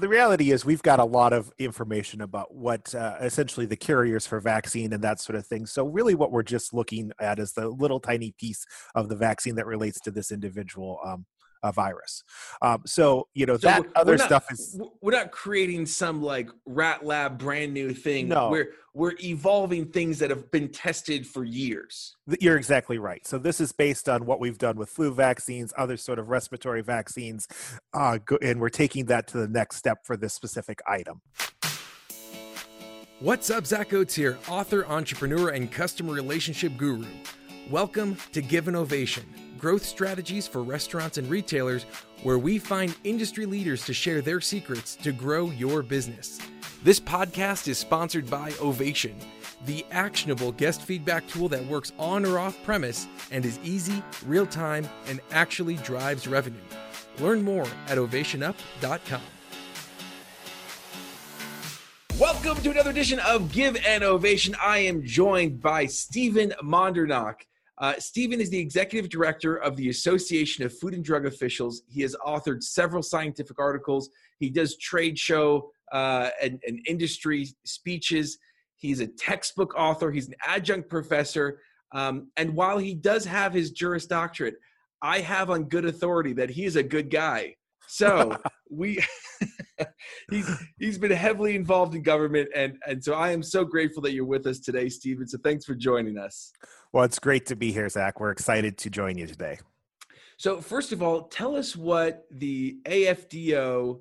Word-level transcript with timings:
the 0.00 0.08
reality 0.08 0.50
is 0.50 0.64
we've 0.64 0.82
got 0.82 0.98
a 0.98 1.04
lot 1.04 1.32
of 1.32 1.52
information 1.58 2.22
about 2.22 2.54
what 2.54 2.94
uh, 2.94 3.16
essentially 3.20 3.66
the 3.66 3.76
carriers 3.76 4.26
for 4.26 4.40
vaccine 4.40 4.92
and 4.92 5.04
that 5.04 5.20
sort 5.20 5.36
of 5.36 5.46
thing. 5.46 5.66
So 5.66 5.86
really 5.86 6.14
what 6.14 6.32
we're 6.32 6.42
just 6.42 6.72
looking 6.72 7.12
at 7.20 7.38
is 7.38 7.52
the 7.52 7.68
little 7.68 8.00
tiny 8.00 8.32
piece 8.38 8.64
of 8.94 9.08
the 9.08 9.16
vaccine 9.16 9.54
that 9.56 9.66
relates 9.66 10.00
to 10.00 10.10
this 10.10 10.32
individual 10.32 10.98
um, 11.04 11.26
a 11.62 11.72
virus. 11.72 12.22
Um, 12.62 12.82
so 12.86 13.28
you 13.34 13.46
know 13.46 13.56
so 13.56 13.68
that 13.68 13.86
other 13.96 14.16
not, 14.16 14.26
stuff 14.26 14.46
is 14.50 14.80
we're 15.00 15.12
not 15.12 15.30
creating 15.30 15.86
some 15.86 16.22
like 16.22 16.48
rat 16.66 17.04
lab 17.04 17.38
brand 17.38 17.74
new 17.74 17.92
thing. 17.92 18.28
No, 18.28 18.50
we're 18.50 18.72
we're 18.94 19.14
evolving 19.22 19.86
things 19.86 20.18
that 20.18 20.30
have 20.30 20.50
been 20.50 20.68
tested 20.68 21.26
for 21.26 21.44
years. 21.44 22.16
You're 22.40 22.56
exactly 22.56 22.98
right. 22.98 23.24
So 23.26 23.38
this 23.38 23.60
is 23.60 23.72
based 23.72 24.08
on 24.08 24.26
what 24.26 24.40
we've 24.40 24.58
done 24.58 24.76
with 24.76 24.88
flu 24.88 25.12
vaccines, 25.12 25.72
other 25.76 25.96
sort 25.96 26.18
of 26.18 26.28
respiratory 26.28 26.82
vaccines, 26.82 27.46
uh, 27.94 28.18
and 28.42 28.60
we're 28.60 28.68
taking 28.68 29.06
that 29.06 29.26
to 29.28 29.38
the 29.38 29.48
next 29.48 29.76
step 29.76 30.04
for 30.04 30.16
this 30.16 30.34
specific 30.34 30.80
item. 30.86 31.20
What's 33.20 33.50
up, 33.50 33.66
Zach 33.66 33.92
Oates 33.92 34.14
here, 34.14 34.38
author, 34.48 34.86
entrepreneur, 34.86 35.50
and 35.50 35.70
customer 35.70 36.14
relationship 36.14 36.78
guru. 36.78 37.04
Welcome 37.70 38.16
to 38.32 38.42
Give 38.42 38.66
an 38.66 38.74
Ovation 38.74 39.24
growth 39.56 39.84
strategies 39.84 40.48
for 40.48 40.64
restaurants 40.64 41.18
and 41.18 41.30
retailers, 41.30 41.84
where 42.24 42.36
we 42.36 42.58
find 42.58 42.96
industry 43.04 43.46
leaders 43.46 43.84
to 43.84 43.94
share 43.94 44.20
their 44.20 44.40
secrets 44.40 44.96
to 44.96 45.12
grow 45.12 45.50
your 45.50 45.84
business. 45.84 46.40
This 46.82 46.98
podcast 46.98 47.68
is 47.68 47.78
sponsored 47.78 48.28
by 48.28 48.52
Ovation, 48.60 49.16
the 49.66 49.86
actionable 49.92 50.50
guest 50.50 50.82
feedback 50.82 51.28
tool 51.28 51.48
that 51.50 51.64
works 51.66 51.92
on 51.96 52.26
or 52.26 52.40
off 52.40 52.60
premise 52.64 53.06
and 53.30 53.44
is 53.44 53.60
easy, 53.62 54.02
real 54.26 54.46
time, 54.46 54.88
and 55.06 55.20
actually 55.30 55.76
drives 55.76 56.26
revenue. 56.26 56.58
Learn 57.20 57.40
more 57.40 57.66
at 57.86 57.98
ovationup.com. 57.98 59.22
Welcome 62.18 62.62
to 62.64 62.70
another 62.72 62.90
edition 62.90 63.20
of 63.20 63.52
Give 63.52 63.76
an 63.86 64.02
Ovation. 64.02 64.56
I 64.60 64.78
am 64.78 65.04
joined 65.04 65.60
by 65.60 65.86
Stephen 65.86 66.52
Mandernach. 66.64 67.42
Uh, 67.80 67.94
Stephen 67.98 68.40
is 68.40 68.50
the 68.50 68.58
executive 68.58 69.10
director 69.10 69.56
of 69.56 69.74
the 69.76 69.88
Association 69.88 70.64
of 70.64 70.78
Food 70.78 70.92
and 70.92 71.02
Drug 71.02 71.24
Officials. 71.24 71.82
He 71.88 72.02
has 72.02 72.14
authored 72.26 72.62
several 72.62 73.02
scientific 73.02 73.58
articles. 73.58 74.10
He 74.38 74.50
does 74.50 74.76
trade 74.76 75.18
show 75.18 75.70
uh, 75.90 76.28
and, 76.42 76.60
and 76.66 76.80
industry 76.86 77.48
speeches. 77.64 78.38
He's 78.76 79.00
a 79.00 79.06
textbook 79.06 79.74
author. 79.76 80.10
He's 80.10 80.28
an 80.28 80.34
adjunct 80.46 80.90
professor. 80.90 81.60
Um, 81.92 82.30
and 82.36 82.54
while 82.54 82.76
he 82.76 82.94
does 82.94 83.24
have 83.24 83.54
his 83.54 83.70
Juris 83.70 84.06
Doctorate, 84.06 84.56
I 85.02 85.20
have 85.20 85.48
on 85.48 85.64
good 85.64 85.86
authority 85.86 86.34
that 86.34 86.50
he 86.50 86.66
is 86.66 86.76
a 86.76 86.82
good 86.82 87.10
guy. 87.10 87.56
So 87.88 88.36
we 88.70 89.02
he's 90.30 90.50
he's 90.78 90.98
been 90.98 91.10
heavily 91.10 91.56
involved 91.56 91.94
in 91.94 92.02
government 92.02 92.48
and 92.54 92.78
and 92.86 93.02
so 93.02 93.14
I 93.14 93.30
am 93.30 93.42
so 93.42 93.64
grateful 93.64 94.02
that 94.02 94.12
you're 94.12 94.24
with 94.24 94.46
us 94.46 94.60
today, 94.60 94.88
Stephen. 94.88 95.26
So 95.26 95.38
thanks 95.42 95.64
for 95.64 95.74
joining 95.74 96.18
us. 96.18 96.52
Well, 96.92 97.04
it's 97.04 97.18
great 97.18 97.46
to 97.46 97.56
be 97.56 97.72
here, 97.72 97.88
Zach. 97.88 98.20
We're 98.20 98.30
excited 98.30 98.76
to 98.78 98.90
join 98.90 99.16
you 99.16 99.26
today. 99.26 99.58
So 100.38 100.60
first 100.60 100.92
of 100.92 101.02
all, 101.02 101.24
tell 101.24 101.54
us 101.54 101.76
what 101.76 102.24
the 102.30 102.78
AFDO 102.86 104.00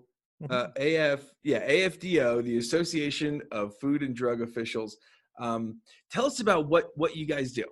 uh, 0.50 0.68
mm-hmm. 0.68 1.14
AF 1.14 1.34
yeah 1.44 1.68
AFDO, 1.68 2.44
the 2.44 2.58
Association 2.58 3.42
of 3.52 3.78
Food 3.80 4.04
and 4.04 4.16
Drug 4.16 4.42
Officials. 4.42 4.98
Um, 5.40 5.82
tell 6.12 6.26
us 6.26 6.40
about 6.40 6.68
what 6.68 6.90
what 6.96 7.16
you 7.16 7.26
guys 7.26 7.52
do. 7.52 7.66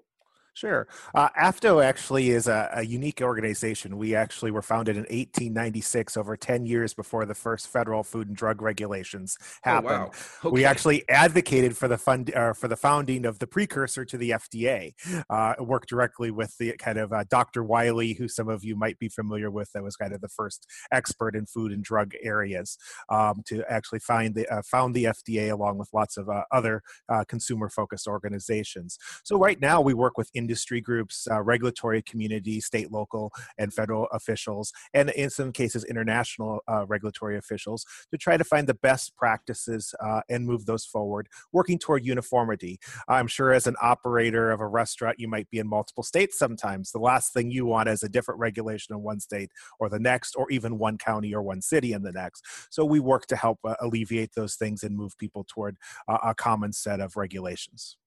Sure. 0.58 0.88
Uh, 1.14 1.30
AFDO 1.40 1.86
actually 1.86 2.32
is 2.32 2.48
a, 2.48 2.72
a, 2.74 2.84
unique 2.84 3.22
organization. 3.22 3.96
We 3.96 4.16
actually 4.16 4.50
were 4.50 4.64
founded 4.64 4.96
in 4.96 5.04
1896, 5.04 6.18
over 6.18 6.36
10 6.36 6.66
years 6.66 6.96
before 6.96 7.28
the 7.28 7.36
first 7.36 7.68
federal 7.68 8.02
food 8.02 8.28
and 8.28 8.36
drug 8.36 8.64
regulations 8.64 9.38
happened. 9.62 9.94
Oh, 9.94 9.98
wow. 9.98 10.12
okay. 10.46 10.50
We 10.50 10.66
actually 10.66 11.08
advocated 11.10 11.78
for 11.78 11.88
the 11.88 12.00
fund 12.00 12.34
uh, 12.34 12.54
for 12.54 12.68
the 12.68 12.76
founding 12.76 13.24
of 13.24 13.38
the 13.38 13.46
precursor 13.46 14.04
to 14.06 14.18
the 14.18 14.32
FDA. 14.32 14.94
Uh, 15.30 15.54
worked 15.60 15.90
directly 15.90 16.32
with 16.32 16.58
the 16.58 16.76
kind 16.78 16.98
of 16.98 17.14
uh, 17.14 17.24
Dr. 17.30 17.64
Wiley, 17.64 18.14
who 18.14 18.28
some 18.28 18.50
of 18.50 18.64
you 18.64 18.76
might 18.76 18.98
be 18.98 19.10
familiar 19.10 19.52
with, 19.52 19.72
that 19.74 19.84
was 19.84 19.96
kind 19.96 20.12
of 20.12 20.22
the 20.22 20.28
first 20.28 20.66
expert 20.92 21.36
in 21.36 21.46
food 21.46 21.72
and 21.72 21.84
drug 21.84 22.14
areas 22.24 22.80
um, 23.10 23.44
to 23.46 23.64
actually 23.72 24.00
find 24.00 24.34
the 24.34 24.48
uh, 24.52 24.64
found 24.64 24.96
the 24.96 25.04
FDA 25.04 25.52
along 25.52 25.78
with 25.78 25.90
lots 25.94 26.18
of 26.18 26.30
uh, 26.30 26.46
other 26.52 26.82
consumer 27.28 27.70
focused 27.70 28.08
organizations. 28.08 28.98
So 29.24 29.38
right 29.38 29.62
now 29.62 29.82
we 29.82 29.94
work 29.94 30.18
with 30.18 30.32
industry 30.48 30.80
groups, 30.80 31.28
uh, 31.30 31.42
regulatory 31.42 32.02
community, 32.02 32.62
state, 32.62 32.90
local, 32.90 33.34
and 33.58 33.74
federal 33.74 34.06
officials, 34.14 34.72
and 34.94 35.10
in 35.10 35.30
some 35.30 35.52
cases, 35.52 35.84
international 35.84 36.62
uh, 36.70 36.86
regulatory 36.88 37.38
officials 37.38 37.86
to 38.12 38.18
try 38.18 38.38
to 38.38 38.46
find 38.46 38.66
the 38.66 38.80
best 38.90 39.14
practices 39.18 39.94
uh, 40.00 40.22
and 40.30 40.46
move 40.46 40.66
those 40.66 40.86
forward, 40.86 41.28
working 41.52 41.78
toward 41.78 42.06
uniformity. 42.06 42.80
I'm 43.10 43.28
sure 43.28 43.52
as 43.52 43.68
an 43.68 43.76
operator 43.82 44.52
of 44.52 44.62
a 44.62 44.68
restaurant, 44.68 45.20
you 45.20 45.28
might 45.28 45.50
be 45.50 45.60
in 45.60 45.68
multiple 45.68 46.04
states 46.04 46.40
sometimes. 46.40 46.92
The 46.92 47.00
last 47.00 47.34
thing 47.34 47.52
you 47.52 47.66
want 47.66 47.90
is 47.90 48.04
a 48.04 48.10
different 48.10 48.40
regulation 48.40 48.96
in 48.96 49.02
one 49.04 49.20
state 49.20 49.52
or 49.80 49.90
the 49.90 50.00
next, 50.00 50.36
or 50.38 50.50
even 50.50 50.78
one 50.78 50.98
county 50.98 51.36
or 51.36 51.42
one 51.42 51.62
city 51.62 51.92
in 51.92 52.04
the 52.04 52.14
next. 52.14 52.46
So 52.70 52.86
we 52.86 53.02
work 53.02 53.26
to 53.28 53.36
help 53.36 53.60
uh, 53.66 53.76
alleviate 53.82 54.34
those 54.34 54.56
things 54.56 54.84
and 54.84 54.96
move 54.96 55.18
people 55.18 55.46
toward 55.46 55.76
uh, 56.08 56.20
a 56.24 56.34
common 56.34 56.72
set 56.72 57.00
of 57.02 57.18
regulations. 57.18 57.98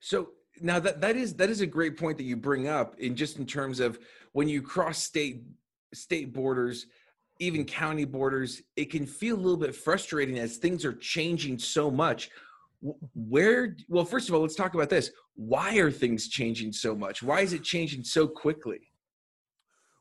So 0.00 0.28
now 0.60 0.78
that 0.78 1.00
that 1.00 1.16
is 1.16 1.34
that 1.34 1.50
is 1.50 1.60
a 1.60 1.66
great 1.66 1.96
point 1.96 2.16
that 2.18 2.24
you 2.24 2.36
bring 2.36 2.68
up 2.68 2.98
in 2.98 3.16
just 3.16 3.38
in 3.38 3.46
terms 3.46 3.80
of 3.80 3.98
when 4.32 4.48
you 4.48 4.62
cross 4.62 5.02
state 5.02 5.42
state 5.94 6.32
borders 6.32 6.86
even 7.40 7.64
county 7.64 8.04
borders 8.04 8.62
it 8.76 8.90
can 8.90 9.06
feel 9.06 9.36
a 9.36 9.38
little 9.38 9.56
bit 9.56 9.74
frustrating 9.74 10.38
as 10.38 10.56
things 10.56 10.84
are 10.84 10.94
changing 10.94 11.58
so 11.58 11.90
much. 11.90 12.30
Where 13.14 13.76
well 13.88 14.04
first 14.04 14.28
of 14.28 14.34
all 14.34 14.42
let's 14.42 14.54
talk 14.54 14.74
about 14.74 14.90
this. 14.90 15.10
Why 15.34 15.76
are 15.76 15.90
things 15.90 16.28
changing 16.28 16.72
so 16.72 16.94
much? 16.94 17.22
Why 17.22 17.40
is 17.40 17.52
it 17.52 17.62
changing 17.62 18.04
so 18.04 18.26
quickly 18.26 18.87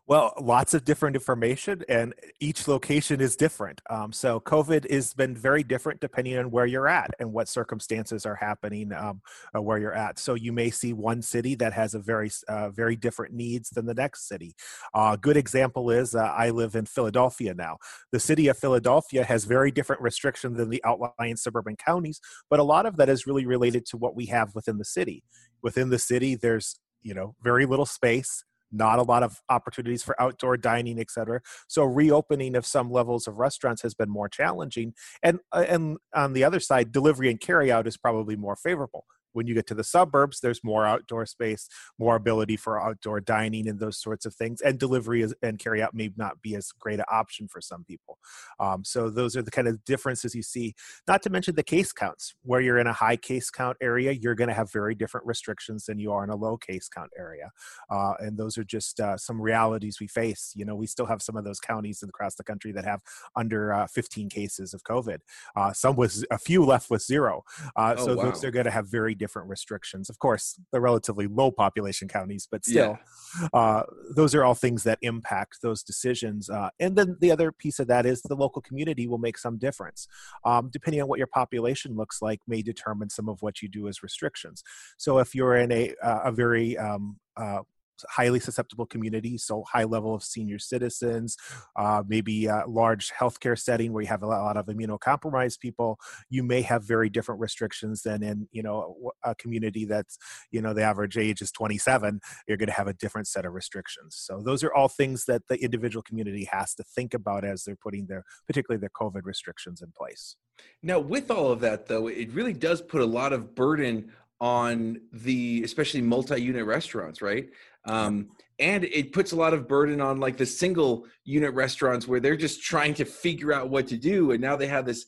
well, 0.08 0.34
lots 0.40 0.74
of 0.74 0.86
different 0.86 1.18
information, 1.18 1.84
and 1.90 2.14
each 2.40 2.66
location 2.66 3.20
is 3.20 3.36
different. 3.36 3.82
Um, 3.90 4.14
so, 4.14 4.40
COVID 4.40 4.90
has 4.90 5.14
been 5.14 5.36
very 5.36 5.64
different 5.64 6.00
depending 6.00 6.38
on 6.38 6.50
where 6.50 6.66
you're 6.66 6.88
at 6.88 7.12
and 7.20 7.34
what 7.34 7.50
circumstances 7.50 8.26
are 8.26 8.36
happening 8.36 8.94
um, 8.94 9.22
uh, 9.54 9.62
where 9.62 9.78
you're 9.78 9.94
at. 9.94 10.18
So, 10.18 10.36
you 10.36 10.54
may 10.54 10.70
see 10.70 10.94
one 10.94 11.22
city 11.22 11.56
that 11.56 11.74
has 11.74 11.94
a 11.94 12.00
very, 12.00 12.32
uh, 12.48 12.70
very 12.70 12.96
different 12.96 13.34
needs 13.34 13.70
than 13.70 13.86
the 13.86 13.94
next 13.94 14.30
city. 14.30 14.56
A 14.96 14.98
uh, 14.98 15.16
good 15.18 15.36
example 15.36 15.92
is 15.92 16.16
uh, 16.16 16.20
I 16.20 16.52
live 16.52 16.76
in 16.76 16.86
Philadelphia 16.86 17.54
now. 17.54 17.78
The 18.14 18.20
city 18.22 18.48
of 18.48 18.58
Philadelphia 18.58 19.26
has 19.26 19.44
very 19.44 19.72
different 19.72 20.02
restrictions 20.02 20.58
than 20.58 20.70
the 20.70 20.82
outlying 20.86 21.36
suburban 21.36 21.76
counties, 21.76 22.22
but 22.50 22.62
a 22.62 22.64
lot 22.64 22.86
of 22.86 22.96
that 22.96 23.10
is 23.10 23.28
really 23.28 23.46
related 23.46 23.86
to 23.88 23.98
what 23.98 24.16
we 24.16 24.28
have 24.28 24.56
within 24.56 24.78
the 24.78 24.86
city. 24.86 25.26
Within 25.62 25.90
the 25.90 26.00
city, 26.00 26.36
there's 26.36 26.80
you 27.02 27.14
know 27.14 27.36
very 27.44 27.66
little 27.66 27.86
space 27.86 28.46
not 28.72 29.00
a 29.00 29.04
lot 29.04 29.24
of 29.24 29.42
opportunities 29.50 30.04
for 30.04 30.20
outdoor 30.22 30.58
dining, 30.58 31.00
et 31.00 31.10
cetera. 31.10 31.42
So 31.68 31.84
reopening 31.84 32.56
of 32.56 32.66
some 32.66 32.92
levels 32.92 33.28
of 33.28 33.38
restaurants 33.38 33.82
has 33.82 33.94
been 33.94 34.10
more 34.10 34.30
challenging. 34.30 34.94
And 35.24 35.40
uh, 35.52 35.66
and 35.68 35.98
on 36.16 36.34
the 36.34 36.44
other 36.44 36.60
side, 36.60 36.92
delivery 36.92 37.30
and 37.30 37.40
carry 37.40 37.72
out 37.72 37.88
is 37.88 37.98
probably 37.98 38.36
more 38.36 38.56
favorable 38.56 39.06
when 39.38 39.46
you 39.46 39.54
get 39.54 39.68
to 39.68 39.76
the 39.76 39.84
suburbs, 39.84 40.40
there's 40.40 40.64
more 40.64 40.88
outdoor 40.88 41.28
space, 41.28 41.70
more 42.00 42.16
ability 42.16 42.58
for 42.58 42.82
outdoor 42.82 43.20
dining 43.22 43.68
and 43.68 43.80
those 43.80 44.02
sorts 44.02 44.26
of 44.26 44.34
things. 44.34 44.62
And 44.62 44.80
delivery 44.80 45.22
is, 45.22 45.36
and 45.44 45.60
carry 45.60 45.80
out 45.80 45.94
may 45.94 46.10
not 46.18 46.42
be 46.42 46.56
as 46.56 46.72
great 46.72 46.98
an 46.98 47.06
option 47.12 47.48
for 47.48 47.62
some 47.62 47.84
people. 47.84 48.18
Um, 48.60 48.84
so 48.84 49.12
those 49.12 49.38
are 49.38 49.44
the 49.44 49.52
kind 49.52 49.68
of 49.68 49.86
differences 49.86 50.34
you 50.34 50.42
see. 50.42 50.74
Not 51.08 51.22
to 51.22 51.30
mention 51.30 51.54
the 51.54 51.62
case 51.62 51.94
counts. 51.94 52.34
Where 52.42 52.62
you're 52.62 52.80
in 52.80 52.88
a 52.88 52.94
high 52.94 53.16
case 53.16 53.52
count 53.52 53.78
area, 53.80 54.12
you're 54.12 54.34
going 54.34 54.48
to 54.48 54.56
have 54.56 54.72
very 54.72 54.96
different 54.96 55.28
restrictions 55.28 55.86
than 55.86 56.00
you 56.00 56.12
are 56.12 56.24
in 56.24 56.32
a 56.32 56.36
low 56.36 56.58
case 56.58 56.90
count 56.90 57.12
area. 57.16 57.52
Uh, 57.92 58.14
and 58.18 58.40
those 58.40 58.58
are 58.58 58.64
just 58.64 59.00
uh, 59.00 59.18
some 59.18 59.40
realities 59.40 60.00
we 60.00 60.08
face. 60.08 60.52
You 60.56 60.66
know, 60.66 60.76
we 60.76 60.88
still 60.88 61.06
have 61.06 61.22
some 61.22 61.38
of 61.38 61.44
those 61.44 61.60
counties 61.60 62.02
across 62.02 62.34
the 62.34 62.44
country 62.44 62.72
that 62.72 62.86
have 62.86 63.02
under 63.36 63.72
uh, 63.72 63.86
15 63.86 64.30
cases 64.30 64.74
of 64.74 64.82
COVID. 64.84 65.20
Uh, 65.56 65.74
some 65.74 65.96
with 65.96 66.24
a 66.32 66.40
few 66.40 66.66
left 66.66 66.90
with 66.90 67.04
zero. 67.04 67.44
Uh, 67.76 67.94
oh, 67.96 68.06
so 68.06 68.16
wow. 68.16 68.24
those 68.24 68.44
are 68.44 68.50
going 68.50 68.66
to 68.66 68.72
have 68.72 68.88
very 68.88 69.14
different 69.14 69.27
different 69.28 69.50
restrictions. 69.50 70.10
Of 70.10 70.18
course, 70.20 70.46
the 70.72 70.82
relatively 70.90 71.28
low 71.28 71.50
population 71.52 72.08
counties, 72.08 72.48
but 72.50 72.62
still, 72.66 72.98
yeah. 73.42 73.48
uh, 73.60 73.84
those 74.16 74.34
are 74.36 74.44
all 74.46 74.56
things 74.56 74.82
that 74.84 75.00
impact 75.02 75.54
those 75.62 75.84
decisions. 75.84 76.50
Uh, 76.50 76.70
and 76.80 76.96
then 76.98 77.18
the 77.20 77.32
other 77.36 77.52
piece 77.52 77.80
of 77.80 77.88
that 77.88 78.06
is 78.06 78.22
the 78.22 78.36
local 78.46 78.62
community 78.62 79.06
will 79.08 79.24
make 79.28 79.38
some 79.38 79.58
difference. 79.58 80.08
Um, 80.46 80.70
depending 80.72 81.02
on 81.02 81.08
what 81.10 81.20
your 81.20 81.32
population 81.42 81.96
looks 82.02 82.22
like, 82.22 82.40
may 82.48 82.62
determine 82.62 83.10
some 83.10 83.28
of 83.28 83.42
what 83.42 83.62
you 83.62 83.68
do 83.68 83.88
as 83.90 84.02
restrictions. 84.02 84.64
So 84.98 85.10
if 85.20 85.36
you're 85.36 85.58
in 85.58 85.72
a, 85.72 85.94
uh, 86.02 86.22
a 86.26 86.32
very 86.32 86.78
um, 86.78 87.18
uh, 87.36 87.62
highly 88.10 88.40
susceptible 88.40 88.86
communities, 88.86 89.44
so 89.44 89.64
high 89.64 89.84
level 89.84 90.14
of 90.14 90.24
senior 90.24 90.60
citizens, 90.60 91.38
uh, 91.76 92.04
maybe 92.08 92.46
a 92.46 92.64
large 92.68 93.12
healthcare 93.12 93.58
setting 93.58 93.94
where 93.94 94.02
you 94.02 94.08
have 94.08 94.24
a 94.24 94.28
lot 94.28 94.58
of 94.58 94.68
immunocompromised 94.68 95.60
people, 95.60 96.00
you 96.30 96.44
may 96.44 96.62
have 96.62 96.84
very 96.84 97.10
different 97.10 97.42
restrictions 97.42 98.02
than 98.04 98.24
in 98.24 98.48
you 98.52 98.64
know 98.64 99.12
a 99.24 99.36
community 99.36 99.86
that's 99.86 100.18
you 100.52 100.62
know 100.62 100.74
the 100.74 100.84
average 100.84 101.18
age 101.18 101.42
is 101.42 101.52
27. 101.52 102.20
You're 102.48 102.58
going 102.58 102.68
to 102.68 102.74
have 102.74 102.88
a 102.88 102.94
different 102.94 103.28
set 103.28 103.46
of 103.46 103.54
restrictions. 103.54 104.16
So 104.18 104.42
those 104.44 104.64
are 104.64 104.74
all 104.74 104.88
things 104.88 105.26
that 105.26 105.44
the 105.50 105.62
individual 105.64 106.04
community 106.04 106.48
has 106.52 106.74
to 106.76 106.84
think 106.84 107.14
about 107.14 107.44
as 107.44 107.64
they're 107.64 107.76
putting 107.76 108.08
their 108.08 108.24
particularly 108.46 108.80
their 108.80 108.90
COVID 108.90 109.22
restrictions 109.24 109.82
in 109.82 109.92
place. 109.98 110.36
Now, 110.82 111.00
with 111.00 111.30
all 111.30 111.52
of 111.52 111.60
that, 111.62 111.88
though, 111.88 112.08
it 112.08 112.32
really 112.32 112.54
does 112.54 112.82
put 112.82 113.02
a 113.02 113.06
lot 113.06 113.34
of 113.34 113.56
burden 113.56 114.12
on 114.40 115.02
the 115.12 115.64
especially 115.64 116.02
multi-unit 116.02 116.64
restaurants 116.64 117.24
right 117.24 117.50
um, 117.88 118.30
and 118.60 118.84
it 118.86 119.14
puts 119.14 119.32
a 119.32 119.36
lot 119.36 119.54
of 119.54 119.68
burden 119.68 120.02
on 120.02 120.20
like 120.20 120.38
the 120.38 120.46
single 120.46 121.06
unit 121.24 121.54
restaurants 121.54 122.08
where 122.08 122.20
they're 122.20 122.38
just 122.38 122.62
trying 122.64 122.94
to 122.96 123.06
figure 123.06 123.54
out 123.54 123.70
what 123.70 123.88
to 123.88 123.98
do 123.98 124.32
and 124.32 124.42
now 124.42 124.56
they 124.56 124.68
have 124.68 124.86
this 124.86 125.06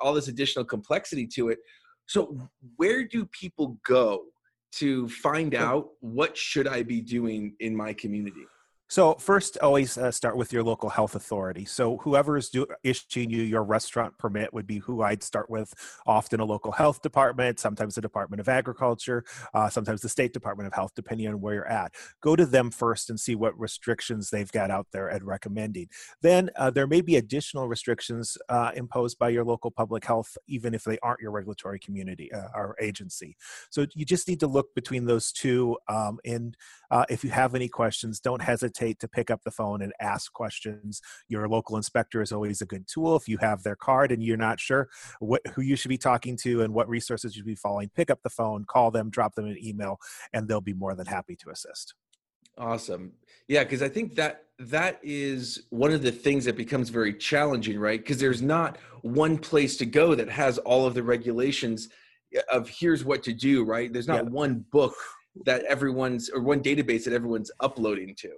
all 0.00 0.12
this 0.12 0.28
additional 0.28 0.64
complexity 0.64 1.26
to 1.26 1.48
it. 1.48 1.58
So 2.06 2.36
where 2.76 3.04
do 3.06 3.24
people 3.26 3.78
go 3.86 4.24
to 4.72 5.08
find 5.08 5.54
out 5.54 5.88
what 6.00 6.36
should 6.36 6.68
i 6.68 6.82
be 6.82 7.00
doing 7.00 7.54
in 7.60 7.74
my 7.74 7.92
community 7.92 8.46
so 8.90 9.14
first, 9.14 9.56
always 9.58 9.96
uh, 9.96 10.10
start 10.10 10.36
with 10.36 10.52
your 10.52 10.64
local 10.64 10.88
health 10.88 11.14
authority. 11.14 11.64
So 11.64 11.98
whoever 11.98 12.36
is 12.36 12.50
issuing 12.82 13.30
you 13.30 13.42
your 13.42 13.62
restaurant 13.62 14.18
permit 14.18 14.52
would 14.52 14.66
be 14.66 14.78
who 14.78 15.02
I'd 15.02 15.22
start 15.22 15.48
with. 15.48 15.72
Often 16.06 16.40
a 16.40 16.44
local 16.44 16.72
health 16.72 17.00
department, 17.00 17.60
sometimes 17.60 17.94
the 17.94 18.00
Department 18.00 18.40
of 18.40 18.48
Agriculture, 18.48 19.24
uh, 19.54 19.68
sometimes 19.68 20.00
the 20.00 20.08
State 20.08 20.32
Department 20.32 20.66
of 20.66 20.72
Health, 20.72 20.90
depending 20.96 21.28
on 21.28 21.40
where 21.40 21.54
you're 21.54 21.68
at. 21.68 21.94
Go 22.20 22.34
to 22.34 22.44
them 22.44 22.72
first 22.72 23.10
and 23.10 23.20
see 23.20 23.36
what 23.36 23.56
restrictions 23.60 24.28
they've 24.28 24.50
got 24.50 24.72
out 24.72 24.88
there 24.90 25.06
and 25.06 25.24
recommending. 25.24 25.86
Then 26.20 26.50
uh, 26.56 26.70
there 26.70 26.88
may 26.88 27.00
be 27.00 27.14
additional 27.14 27.68
restrictions 27.68 28.36
uh, 28.48 28.72
imposed 28.74 29.20
by 29.20 29.28
your 29.28 29.44
local 29.44 29.70
public 29.70 30.04
health, 30.04 30.36
even 30.48 30.74
if 30.74 30.82
they 30.82 30.98
aren't 31.00 31.20
your 31.20 31.30
regulatory 31.30 31.78
community 31.78 32.32
uh, 32.32 32.48
or 32.56 32.74
agency. 32.80 33.36
So 33.70 33.86
you 33.94 34.04
just 34.04 34.26
need 34.26 34.40
to 34.40 34.48
look 34.48 34.74
between 34.74 35.06
those 35.06 35.30
two. 35.30 35.76
Um, 35.86 36.18
and 36.24 36.56
uh, 36.90 37.04
if 37.08 37.22
you 37.22 37.30
have 37.30 37.54
any 37.54 37.68
questions, 37.68 38.18
don't 38.18 38.42
hesitate 38.42 38.79
hesitate 38.80 38.98
to 39.00 39.08
pick 39.08 39.30
up 39.30 39.42
the 39.44 39.50
phone 39.50 39.82
and 39.82 39.92
ask 40.00 40.32
questions. 40.32 41.00
Your 41.28 41.48
local 41.48 41.76
inspector 41.76 42.22
is 42.22 42.32
always 42.32 42.60
a 42.60 42.66
good 42.66 42.86
tool. 42.86 43.16
If 43.16 43.28
you 43.28 43.38
have 43.38 43.62
their 43.62 43.76
card 43.76 44.12
and 44.12 44.22
you're 44.22 44.36
not 44.36 44.60
sure 44.60 44.88
what 45.20 45.42
who 45.54 45.62
you 45.62 45.76
should 45.76 45.88
be 45.88 45.98
talking 45.98 46.36
to 46.42 46.62
and 46.62 46.72
what 46.74 46.88
resources 46.88 47.36
you 47.36 47.40
should 47.40 47.46
be 47.46 47.54
following, 47.54 47.90
pick 47.94 48.10
up 48.10 48.20
the 48.22 48.30
phone, 48.30 48.64
call 48.64 48.90
them, 48.90 49.10
drop 49.10 49.34
them 49.34 49.46
an 49.46 49.58
email, 49.62 49.98
and 50.32 50.48
they'll 50.48 50.60
be 50.60 50.74
more 50.74 50.94
than 50.94 51.06
happy 51.06 51.36
to 51.36 51.50
assist. 51.50 51.94
Awesome. 52.58 53.12
Yeah, 53.48 53.64
because 53.64 53.82
I 53.82 53.88
think 53.88 54.16
that 54.16 54.44
that 54.58 55.00
is 55.02 55.62
one 55.70 55.92
of 55.92 56.02
the 56.02 56.12
things 56.12 56.44
that 56.44 56.56
becomes 56.56 56.90
very 56.90 57.14
challenging, 57.14 57.78
right? 57.78 57.98
Because 57.98 58.18
there's 58.18 58.42
not 58.42 58.76
one 59.02 59.38
place 59.38 59.76
to 59.78 59.86
go 59.86 60.14
that 60.14 60.28
has 60.28 60.58
all 60.58 60.86
of 60.86 60.94
the 60.94 61.02
regulations 61.02 61.88
of 62.52 62.68
here's 62.68 63.04
what 63.04 63.22
to 63.22 63.32
do, 63.32 63.64
right? 63.64 63.92
There's 63.92 64.06
not 64.06 64.24
yeah. 64.24 64.30
one 64.30 64.64
book 64.70 64.94
that 65.46 65.64
everyone's 65.64 66.28
or 66.28 66.42
one 66.42 66.60
database 66.62 67.04
that 67.04 67.14
everyone's 67.14 67.50
uploading 67.60 68.14
to. 68.18 68.30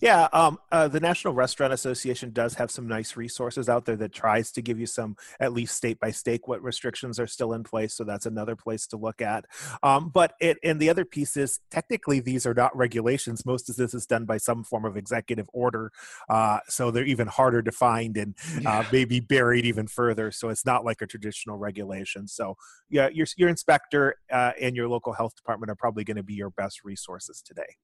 Yeah, 0.00 0.28
um, 0.32 0.58
uh, 0.72 0.88
the 0.88 1.00
National 1.00 1.34
Restaurant 1.34 1.72
Association 1.72 2.32
does 2.32 2.54
have 2.54 2.70
some 2.70 2.88
nice 2.88 3.16
resources 3.16 3.68
out 3.68 3.84
there 3.84 3.96
that 3.96 4.12
tries 4.12 4.50
to 4.52 4.62
give 4.62 4.78
you 4.78 4.86
some, 4.86 5.16
at 5.38 5.52
least 5.52 5.76
state 5.76 6.00
by 6.00 6.10
state, 6.10 6.42
what 6.46 6.62
restrictions 6.62 7.18
are 7.20 7.26
still 7.26 7.52
in 7.52 7.62
place. 7.62 7.94
So 7.94 8.04
that's 8.04 8.26
another 8.26 8.56
place 8.56 8.86
to 8.88 8.96
look 8.96 9.20
at. 9.20 9.44
Um, 9.82 10.08
but 10.08 10.34
it, 10.40 10.58
and 10.62 10.80
the 10.80 10.90
other 10.90 11.04
piece 11.04 11.36
is 11.36 11.60
technically 11.70 12.20
these 12.20 12.46
are 12.46 12.54
not 12.54 12.76
regulations. 12.76 13.44
Most 13.44 13.68
of 13.68 13.76
this 13.76 13.94
is 13.94 14.06
done 14.06 14.24
by 14.24 14.38
some 14.38 14.64
form 14.64 14.84
of 14.84 14.96
executive 14.96 15.48
order, 15.52 15.92
uh, 16.28 16.60
so 16.68 16.90
they're 16.90 17.04
even 17.04 17.26
harder 17.26 17.62
to 17.62 17.72
find 17.72 18.16
and 18.16 18.34
uh, 18.66 18.84
maybe 18.92 19.20
buried 19.20 19.64
even 19.64 19.86
further. 19.86 20.30
So 20.30 20.48
it's 20.48 20.66
not 20.66 20.84
like 20.84 21.02
a 21.02 21.06
traditional 21.06 21.58
regulation. 21.58 22.28
So 22.28 22.56
yeah, 22.88 23.08
your 23.08 23.26
your 23.36 23.48
inspector 23.48 24.16
uh, 24.30 24.52
and 24.60 24.76
your 24.76 24.88
local 24.88 25.12
health 25.12 25.34
department 25.36 25.70
are 25.70 25.76
probably 25.76 26.04
going 26.04 26.16
to 26.16 26.22
be 26.22 26.34
your 26.34 26.50
best 26.50 26.84
resources 26.84 27.42
today. 27.42 27.76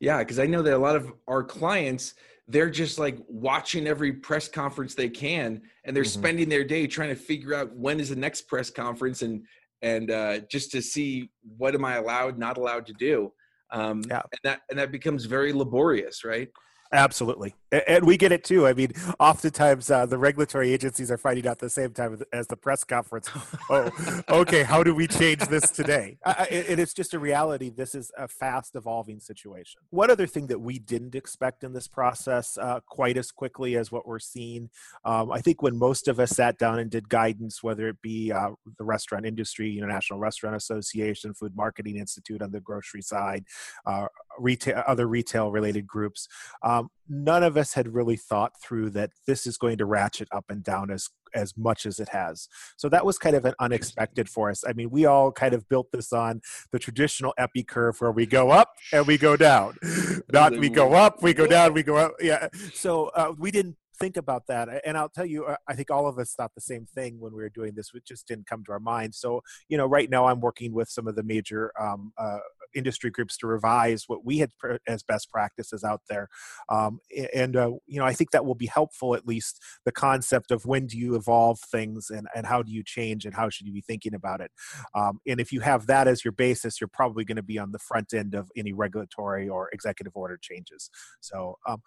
Yeah, 0.00 0.18
because 0.18 0.38
I 0.38 0.46
know 0.46 0.62
that 0.62 0.74
a 0.74 0.78
lot 0.78 0.96
of 0.96 1.12
our 1.26 1.42
clients, 1.42 2.14
they're 2.46 2.70
just 2.70 2.98
like 2.98 3.18
watching 3.28 3.86
every 3.86 4.12
press 4.12 4.48
conference 4.48 4.94
they 4.94 5.08
can, 5.08 5.62
and 5.84 5.94
they're 5.94 6.04
mm-hmm. 6.04 6.20
spending 6.20 6.48
their 6.48 6.64
day 6.64 6.86
trying 6.86 7.10
to 7.10 7.16
figure 7.16 7.54
out 7.54 7.74
when 7.76 8.00
is 8.00 8.08
the 8.08 8.16
next 8.16 8.42
press 8.42 8.70
conference, 8.70 9.22
and 9.22 9.44
and 9.82 10.10
uh, 10.10 10.40
just 10.50 10.70
to 10.72 10.82
see 10.82 11.30
what 11.56 11.74
am 11.74 11.84
I 11.84 11.96
allowed, 11.96 12.38
not 12.38 12.58
allowed 12.58 12.86
to 12.86 12.92
do. 12.94 13.32
Um, 13.70 14.02
yeah. 14.08 14.22
and 14.32 14.40
that 14.44 14.60
and 14.70 14.78
that 14.78 14.92
becomes 14.92 15.24
very 15.24 15.52
laborious, 15.52 16.24
right? 16.24 16.48
Absolutely, 16.90 17.54
and 17.70 18.06
we 18.06 18.16
get 18.16 18.32
it 18.32 18.44
too. 18.44 18.66
I 18.66 18.72
mean, 18.72 18.92
oftentimes 19.20 19.90
uh, 19.90 20.06
the 20.06 20.16
regulatory 20.16 20.72
agencies 20.72 21.10
are 21.10 21.18
finding 21.18 21.46
out 21.46 21.58
the 21.58 21.68
same 21.68 21.92
time 21.92 22.18
as 22.32 22.46
the 22.46 22.56
press 22.56 22.82
conference. 22.82 23.28
oh, 23.70 23.90
okay, 24.30 24.62
how 24.62 24.82
do 24.82 24.94
we 24.94 25.06
change 25.06 25.40
this 25.48 25.70
today? 25.70 26.16
and 26.24 26.80
it's 26.80 26.94
just 26.94 27.12
a 27.12 27.18
reality. 27.18 27.68
This 27.68 27.94
is 27.94 28.10
a 28.16 28.26
fast 28.26 28.74
evolving 28.74 29.20
situation. 29.20 29.82
One 29.90 30.10
other 30.10 30.26
thing 30.26 30.46
that 30.46 30.60
we 30.60 30.78
didn't 30.78 31.14
expect 31.14 31.62
in 31.62 31.74
this 31.74 31.88
process 31.88 32.56
uh, 32.56 32.80
quite 32.86 33.18
as 33.18 33.30
quickly 33.30 33.76
as 33.76 33.92
what 33.92 34.06
we're 34.06 34.18
seeing, 34.18 34.70
um, 35.04 35.30
I 35.30 35.40
think 35.40 35.62
when 35.62 35.76
most 35.76 36.08
of 36.08 36.18
us 36.18 36.30
sat 36.30 36.56
down 36.56 36.78
and 36.78 36.90
did 36.90 37.10
guidance, 37.10 37.62
whether 37.62 37.88
it 37.88 38.00
be 38.00 38.32
uh, 38.32 38.50
the 38.78 38.84
restaurant 38.84 39.26
industry, 39.26 39.76
International 39.76 40.18
Restaurant 40.18 40.56
Association, 40.56 41.34
Food 41.34 41.54
Marketing 41.54 41.96
Institute 41.96 42.40
on 42.40 42.50
the 42.50 42.60
grocery 42.60 43.02
side, 43.02 43.44
uh, 43.84 44.06
retail, 44.38 44.82
other 44.86 45.06
retail 45.06 45.50
related 45.50 45.86
groups. 45.86 46.28
Um, 46.62 46.90
none 47.08 47.42
of 47.42 47.56
us 47.56 47.74
had 47.74 47.94
really 47.94 48.16
thought 48.16 48.52
through 48.62 48.90
that 48.90 49.10
this 49.26 49.46
is 49.46 49.56
going 49.56 49.78
to 49.78 49.86
ratchet 49.86 50.28
up 50.32 50.46
and 50.48 50.62
down 50.62 50.90
as 50.90 51.08
as 51.34 51.56
much 51.56 51.84
as 51.84 52.00
it 52.00 52.08
has. 52.08 52.48
So 52.76 52.88
that 52.88 53.04
was 53.04 53.18
kind 53.18 53.36
of 53.36 53.44
an 53.44 53.54
unexpected 53.60 54.28
for 54.28 54.50
us. 54.50 54.64
I 54.66 54.72
mean, 54.72 54.90
we 54.90 55.04
all 55.04 55.30
kind 55.30 55.54
of 55.54 55.68
built 55.68 55.92
this 55.92 56.12
on 56.12 56.40
the 56.72 56.78
traditional 56.78 57.34
epi 57.36 57.62
curve 57.62 58.00
where 58.00 58.12
we 58.12 58.26
go 58.26 58.50
up 58.50 58.72
and 58.92 59.06
we 59.06 59.18
go 59.18 59.36
down. 59.36 59.76
Not 60.32 60.52
we 60.52 60.68
go 60.68 60.94
up, 60.94 61.22
we 61.22 61.34
go 61.34 61.46
down, 61.46 61.74
we 61.74 61.82
go 61.82 61.96
up. 61.96 62.12
Yeah. 62.20 62.48
So 62.72 63.08
uh, 63.08 63.34
we 63.38 63.50
didn't 63.50 63.76
think 63.98 64.16
about 64.16 64.46
that. 64.46 64.68
And 64.86 64.96
I'll 64.96 65.08
tell 65.08 65.26
you, 65.26 65.44
uh, 65.44 65.56
I 65.66 65.74
think 65.74 65.90
all 65.90 66.06
of 66.06 66.18
us 66.18 66.32
thought 66.32 66.54
the 66.54 66.60
same 66.60 66.86
thing 66.86 67.18
when 67.20 67.32
we 67.32 67.42
were 67.42 67.48
doing 67.48 67.74
this. 67.74 67.90
It 67.94 68.04
just 68.04 68.26
didn't 68.26 68.46
come 68.46 68.64
to 68.64 68.72
our 68.72 68.80
mind. 68.80 69.14
So, 69.14 69.42
you 69.68 69.76
know, 69.76 69.86
right 69.86 70.08
now 70.08 70.26
I'm 70.26 70.40
working 70.40 70.72
with 70.72 70.88
some 70.88 71.08
of 71.08 71.16
the 71.16 71.22
major 71.22 71.72
um, 71.80 72.12
uh, 72.16 72.38
industry 72.78 73.10
groups 73.10 73.36
to 73.38 73.46
revise 73.46 74.04
what 74.06 74.24
we 74.24 74.38
had 74.38 74.50
as 74.86 75.02
best 75.02 75.30
practices 75.30 75.84
out 75.84 76.02
there. 76.08 76.28
Um, 76.68 77.00
and, 77.34 77.56
uh, 77.56 77.72
you 77.86 77.98
know, 77.98 78.06
I 78.06 78.12
think 78.12 78.30
that 78.30 78.46
will 78.46 78.54
be 78.54 78.66
helpful, 78.66 79.14
at 79.14 79.26
least 79.26 79.60
the 79.84 79.92
concept 79.92 80.50
of 80.50 80.64
when 80.64 80.86
do 80.86 80.96
you 80.96 81.14
evolve 81.14 81.58
things 81.60 82.10
and, 82.10 82.26
and 82.34 82.46
how 82.46 82.62
do 82.62 82.72
you 82.72 82.82
change 82.84 83.24
and 83.24 83.34
how 83.34 83.50
should 83.50 83.66
you 83.66 83.72
be 83.72 83.82
thinking 83.82 84.14
about 84.14 84.40
it. 84.40 84.50
Um, 84.94 85.20
and 85.26 85.40
if 85.40 85.52
you 85.52 85.60
have 85.60 85.86
that 85.86 86.08
as 86.08 86.24
your 86.24 86.32
basis, 86.32 86.80
you're 86.80 86.88
probably 86.88 87.24
going 87.24 87.36
to 87.36 87.42
be 87.42 87.58
on 87.58 87.72
the 87.72 87.78
front 87.78 88.14
end 88.14 88.34
of 88.34 88.50
any 88.56 88.72
regulatory 88.72 89.48
or 89.48 89.68
executive 89.72 90.12
order 90.16 90.38
changes. 90.40 90.90
So, 91.20 91.58
um, 91.66 91.82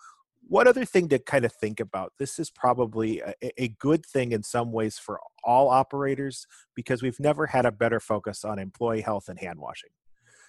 one 0.47 0.67
other 0.67 0.85
thing 0.85 1.07
to 1.09 1.19
kind 1.19 1.45
of 1.45 1.53
think 1.53 1.79
about 1.79 2.13
this 2.19 2.39
is 2.39 2.49
probably 2.49 3.19
a, 3.19 3.33
a, 3.57 3.67
good 3.79 4.05
thing 4.05 4.31
in 4.31 4.43
some 4.43 4.71
ways 4.71 4.97
for 4.97 5.19
all 5.43 5.69
operators 5.69 6.45
because 6.75 7.01
we've 7.01 7.19
never 7.19 7.47
had 7.47 7.65
a 7.65 7.71
better 7.71 7.99
focus 7.99 8.43
on 8.43 8.59
employee 8.59 9.01
health 9.01 9.29
and 9.29 9.39
hand 9.39 9.59
washing 9.59 9.91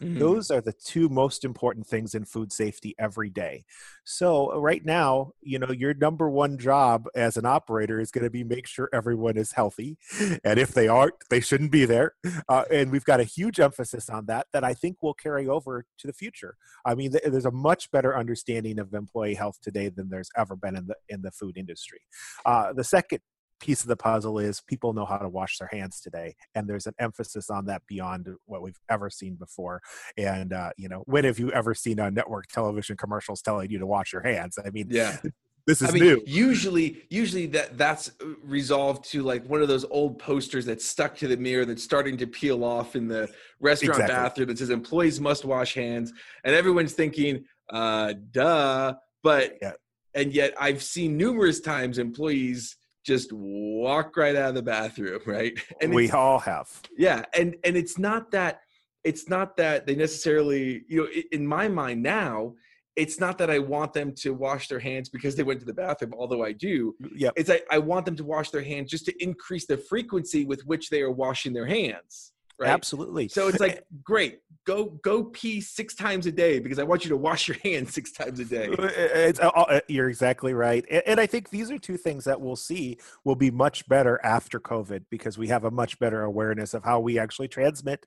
Mm. 0.01 0.19
Those 0.19 0.51
are 0.51 0.61
the 0.61 0.73
two 0.73 1.09
most 1.09 1.45
important 1.45 1.87
things 1.87 2.15
in 2.15 2.25
food 2.25 2.53
safety 2.53 2.95
every 2.99 3.31
day. 3.31 3.65
So 4.05 4.59
right 4.59 4.85
now, 4.85 5.33
you 5.41 5.59
know, 5.59 5.71
your 5.71 5.95
number 5.95 6.29
one 6.29 6.59
job 6.59 7.07
as 7.15 7.37
an 7.37 7.47
operator 7.47 8.01
is 8.01 8.11
going 8.11 8.25
to 8.25 8.31
be 8.31 8.45
make 8.45 8.67
sure 8.67 8.89
everyone 8.93 9.37
is 9.37 9.53
healthy, 9.53 9.99
and 10.45 10.59
if 10.59 10.73
they 10.73 10.89
aren't, 10.89 11.15
they 11.31 11.41
shouldn't 11.41 11.73
be 11.73 11.85
there. 11.85 12.15
Uh, 12.49 12.65
and 12.71 12.91
we've 12.91 13.05
got 13.05 13.21
a 13.21 13.25
huge 13.25 13.61
emphasis 13.61 14.09
on 14.09 14.27
that 14.27 14.47
that 14.53 14.65
I 14.65 14.75
think 14.75 15.03
will 15.03 15.15
carry 15.15 15.49
over 15.49 15.85
to 15.99 16.07
the 16.07 16.13
future. 16.13 16.57
I 16.85 16.95
mean, 16.95 17.13
th- 17.13 17.25
there's 17.27 17.47
a 17.47 17.51
much 17.51 17.91
better 17.91 18.17
understanding 18.17 18.79
of 18.79 18.93
employee 18.95 19.35
health 19.35 19.59
today 19.61 19.89
than 19.89 20.09
there's 20.09 20.31
ever 20.37 20.57
been 20.57 20.77
in 20.77 20.87
the 20.87 20.97
in 21.09 21.23
the 21.23 21.31
food 21.31 21.57
industry. 21.57 22.01
Uh, 22.45 22.73
the 22.73 22.85
second 22.85 23.21
piece 23.63 23.83
of 23.83 23.89
the 23.89 23.97
puzzle 23.97 24.41
is 24.41 24.61
people 24.61 24.93
know 24.93 25.05
how 25.05 25.19
to 25.19 25.29
wash 25.29 25.57
their 25.59 25.69
hands 25.71 26.01
today 26.01 26.35
and 26.57 26.69
there's 26.69 26.89
an 26.89 26.95
emphasis 26.99 27.49
on 27.49 27.65
that 27.65 27.81
beyond 27.87 28.29
what 28.47 28.61
we've 28.61 28.81
ever 28.91 29.09
seen 29.09 29.37
before 29.37 29.81
and 30.17 30.53
uh, 30.53 30.71
you 30.77 30.89
know 30.89 31.05
when 31.07 31.23
have 31.23 31.39
you 31.39 31.53
ever 31.53 31.73
seen 31.73 32.01
on 32.01 32.13
network 32.13 32.47
television 32.49 32.97
commercials 32.97 33.41
telling 33.41 33.71
you 33.71 33.79
to 33.79 33.87
wash 33.87 34.13
your 34.13 34.23
hands 34.23 34.59
i 34.67 34.71
mean 34.71 34.89
yeah 34.91 35.17
this 35.65 35.81
is 35.81 35.91
I 35.91 35.93
mean, 35.93 36.03
new. 36.03 36.23
Usually, 36.27 37.05
usually 37.09 37.47
that 37.47 37.79
that's 37.79 38.11
uh, 38.21 38.35
resolved 38.43 39.05
to 39.11 39.23
like 39.23 39.49
one 39.49 39.63
of 39.63 39.69
those 39.69 39.85
old 39.85 40.19
posters 40.19 40.67
that's 40.67 40.85
stuck 40.85 41.17
to 41.19 41.29
the 41.29 41.37
mirror 41.37 41.65
that's 41.65 41.85
starting 41.85 42.17
to 42.17 42.27
peel 42.27 42.65
off 42.65 42.97
in 42.97 43.07
the 43.07 43.29
restaurant 43.61 44.01
exactly. 44.01 44.15
bathroom 44.17 44.49
that 44.49 44.59
says 44.59 44.71
"Employees 44.71 45.21
must 45.21 45.45
wash 45.45 45.75
hands," 45.75 46.13
and 46.43 46.53
everyone's 46.53 46.95
thinking, 46.95 47.45
uh, 47.71 48.15
"Duh," 48.33 48.95
but 49.23 49.57
yeah. 49.63 49.75
and 50.15 50.33
yet 50.33 50.53
I've 50.59 50.83
seen 50.83 51.17
numerous 51.17 51.61
times 51.61 51.99
employees 51.99 52.77
just 53.05 53.33
walk 53.33 54.17
right 54.17 54.37
out 54.37 54.51
of 54.51 54.55
the 54.55 54.63
bathroom, 54.63 55.21
right? 55.27 55.59
And 55.81 55.95
we 55.95 56.11
all 56.11 56.39
have. 56.41 56.69
Yeah, 56.97 57.25
and 57.35 57.57
and 57.65 57.77
it's 57.77 57.99
not 57.99 58.31
that 58.33 58.61
it's 59.05 59.29
not 59.29 59.57
that 59.57 59.87
they 59.87 59.97
necessarily, 59.97 60.85
you 60.89 61.03
know, 61.03 61.09
in 61.33 61.47
my 61.47 61.69
mind 61.69 62.03
now, 62.03 62.55
it's 62.95 63.19
not 63.19 63.39
that 63.39 63.51
I 63.51 63.59
want 63.59 63.93
them 63.93 64.13
to 64.17 64.35
wash 64.35 64.69
their 64.69 64.79
hands 64.79 65.09
because 65.09 65.35
they 65.35 65.43
went 65.43 65.61
to 65.61 65.67
the 65.67 65.75
bathroom, 65.75 66.13
although 66.17 66.45
I 66.45 66.53
do. 66.53 66.95
Yeah. 67.17 67.31
It's 67.37 67.51
I, 67.51 67.63
I 67.71 67.79
want 67.79 68.05
them 68.05 68.17
to 68.17 68.25
wash 68.25 68.51
their 68.51 68.63
hands 68.63 68.91
just 68.91 69.07
to 69.07 69.23
increase 69.23 69.67
the 69.67 69.79
frequency 69.79 70.45
with 70.45 70.65
which 70.67 70.91
they 70.91 71.01
are 71.01 71.11
washing 71.11 71.53
their 71.53 71.67
hands. 71.67 72.33
Right. 72.63 72.71
Absolutely. 72.71 73.29
So 73.29 73.49
it's 73.49 73.59
like, 73.59 73.85
great, 74.05 74.39
go 74.65 74.85
go 75.03 75.25
pee 75.25 75.61
six 75.61 75.97
times 75.97 76.27
a 76.27 76.33
day 76.33 76.61
because 76.61 76.79
I 76.79 76.85
want 76.85 77.05
you 77.05 77.09
to 77.11 77.17
wash 77.17 77.49
your 77.49 77.57
hands 77.65 77.93
six 77.93 78.13
times 78.13 78.39
a 78.39 78.45
day. 78.45 78.69
Uh, 78.69 78.89
it's, 78.93 79.41
uh, 79.41 79.81
you're 79.89 80.09
exactly 80.09 80.55
right, 80.55 80.85
and, 80.91 81.03
and 81.07 81.21
I 81.21 81.27
think 81.27 81.51
these 81.51 81.71
are 81.73 81.79
two 81.79 81.97
things 81.97 82.25
that 82.25 82.41
we'll 82.41 82.57
see 82.57 82.99
will 83.25 83.35
be 83.35 83.51
much 83.51 83.89
better 83.89 84.21
after 84.23 84.61
COVID 84.61 85.07
because 85.11 85.37
we 85.37 85.49
have 85.49 85.65
a 85.65 85.71
much 85.71 85.99
better 85.99 86.23
awareness 86.23 86.73
of 86.73 86.85
how 86.85 87.01
we 87.01 87.19
actually 87.19 87.49
transmit 87.49 88.07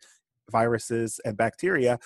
viruses 0.52 1.20
and 1.26 1.36
bacteria 1.38 2.00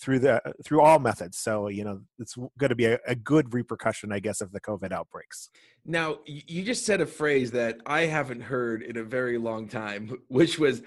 through 0.00 0.18
the 0.18 0.40
through 0.64 0.80
all 0.80 0.98
methods 0.98 1.38
so 1.38 1.68
you 1.68 1.84
know 1.84 2.00
it's 2.18 2.34
going 2.58 2.68
to 2.68 2.74
be 2.74 2.86
a, 2.86 2.98
a, 3.06 3.14
good 3.14 3.54
repercussion 3.54 4.10
i 4.12 4.18
guess 4.18 4.40
of 4.40 4.50
the 4.52 4.60
covid 4.60 4.92
outbreaks 4.92 5.50
now 5.84 6.18
you 6.26 6.64
just 6.64 6.84
said 6.84 7.00
a 7.00 7.06
phrase 7.06 7.52
that 7.52 7.78
i 7.86 8.02
haven't 8.02 8.40
heard 8.40 8.82
in 8.82 8.96
a 8.96 9.04
very 9.04 9.38
long 9.38 9.68
time 9.68 10.18
which 10.28 10.58
was 10.58 10.82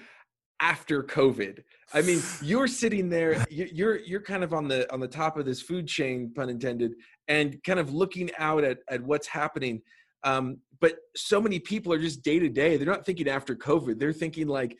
after 0.60 1.02
covid 1.02 1.62
i 1.94 2.02
mean 2.02 2.20
you're 2.42 2.68
sitting 2.68 3.08
there 3.08 3.44
you're 3.50 3.98
you're 4.00 4.22
kind 4.22 4.44
of 4.44 4.52
on 4.52 4.68
the 4.68 4.90
on 4.92 5.00
the 5.00 5.08
top 5.08 5.36
of 5.36 5.44
this 5.44 5.62
food 5.62 5.86
chain 5.86 6.32
pun 6.34 6.48
intended 6.48 6.92
and 7.28 7.62
kind 7.64 7.78
of 7.78 7.92
looking 7.92 8.30
out 8.38 8.64
at 8.64 8.78
at 8.88 9.02
what's 9.02 9.26
happening 9.26 9.80
um, 10.22 10.58
but 10.80 10.96
so 11.16 11.40
many 11.40 11.58
people 11.58 11.92
are 11.94 11.98
just 11.98 12.22
day 12.22 12.38
to 12.38 12.48
day 12.48 12.76
they're 12.76 12.86
not 12.86 13.06
thinking 13.06 13.28
after 13.28 13.56
covid 13.56 13.98
they're 13.98 14.12
thinking 14.12 14.46
like 14.46 14.76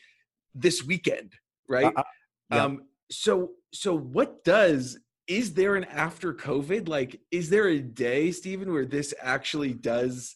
this 0.54 0.84
weekend 0.84 1.32
right? 1.70 1.92
Uh, 1.96 2.02
yeah. 2.50 2.64
Um, 2.64 2.82
so 3.10 3.52
so 3.72 3.96
what 3.96 4.44
does 4.44 4.98
is 5.26 5.54
there 5.54 5.76
an 5.76 5.84
after 5.84 6.34
COVID? 6.34 6.88
Like, 6.88 7.20
is 7.30 7.48
there 7.48 7.68
a 7.68 7.78
day, 7.78 8.32
Stephen, 8.32 8.72
where 8.72 8.84
this 8.84 9.14
actually 9.22 9.72
does 9.72 10.34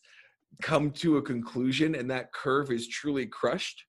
come 0.62 0.92
to 0.92 1.16
a 1.16 1.22
conclusion 1.22 1.96
and 1.96 2.08
that 2.12 2.32
curve 2.32 2.70
is 2.70 2.86
truly 2.86 3.26
crushed? 3.26 3.84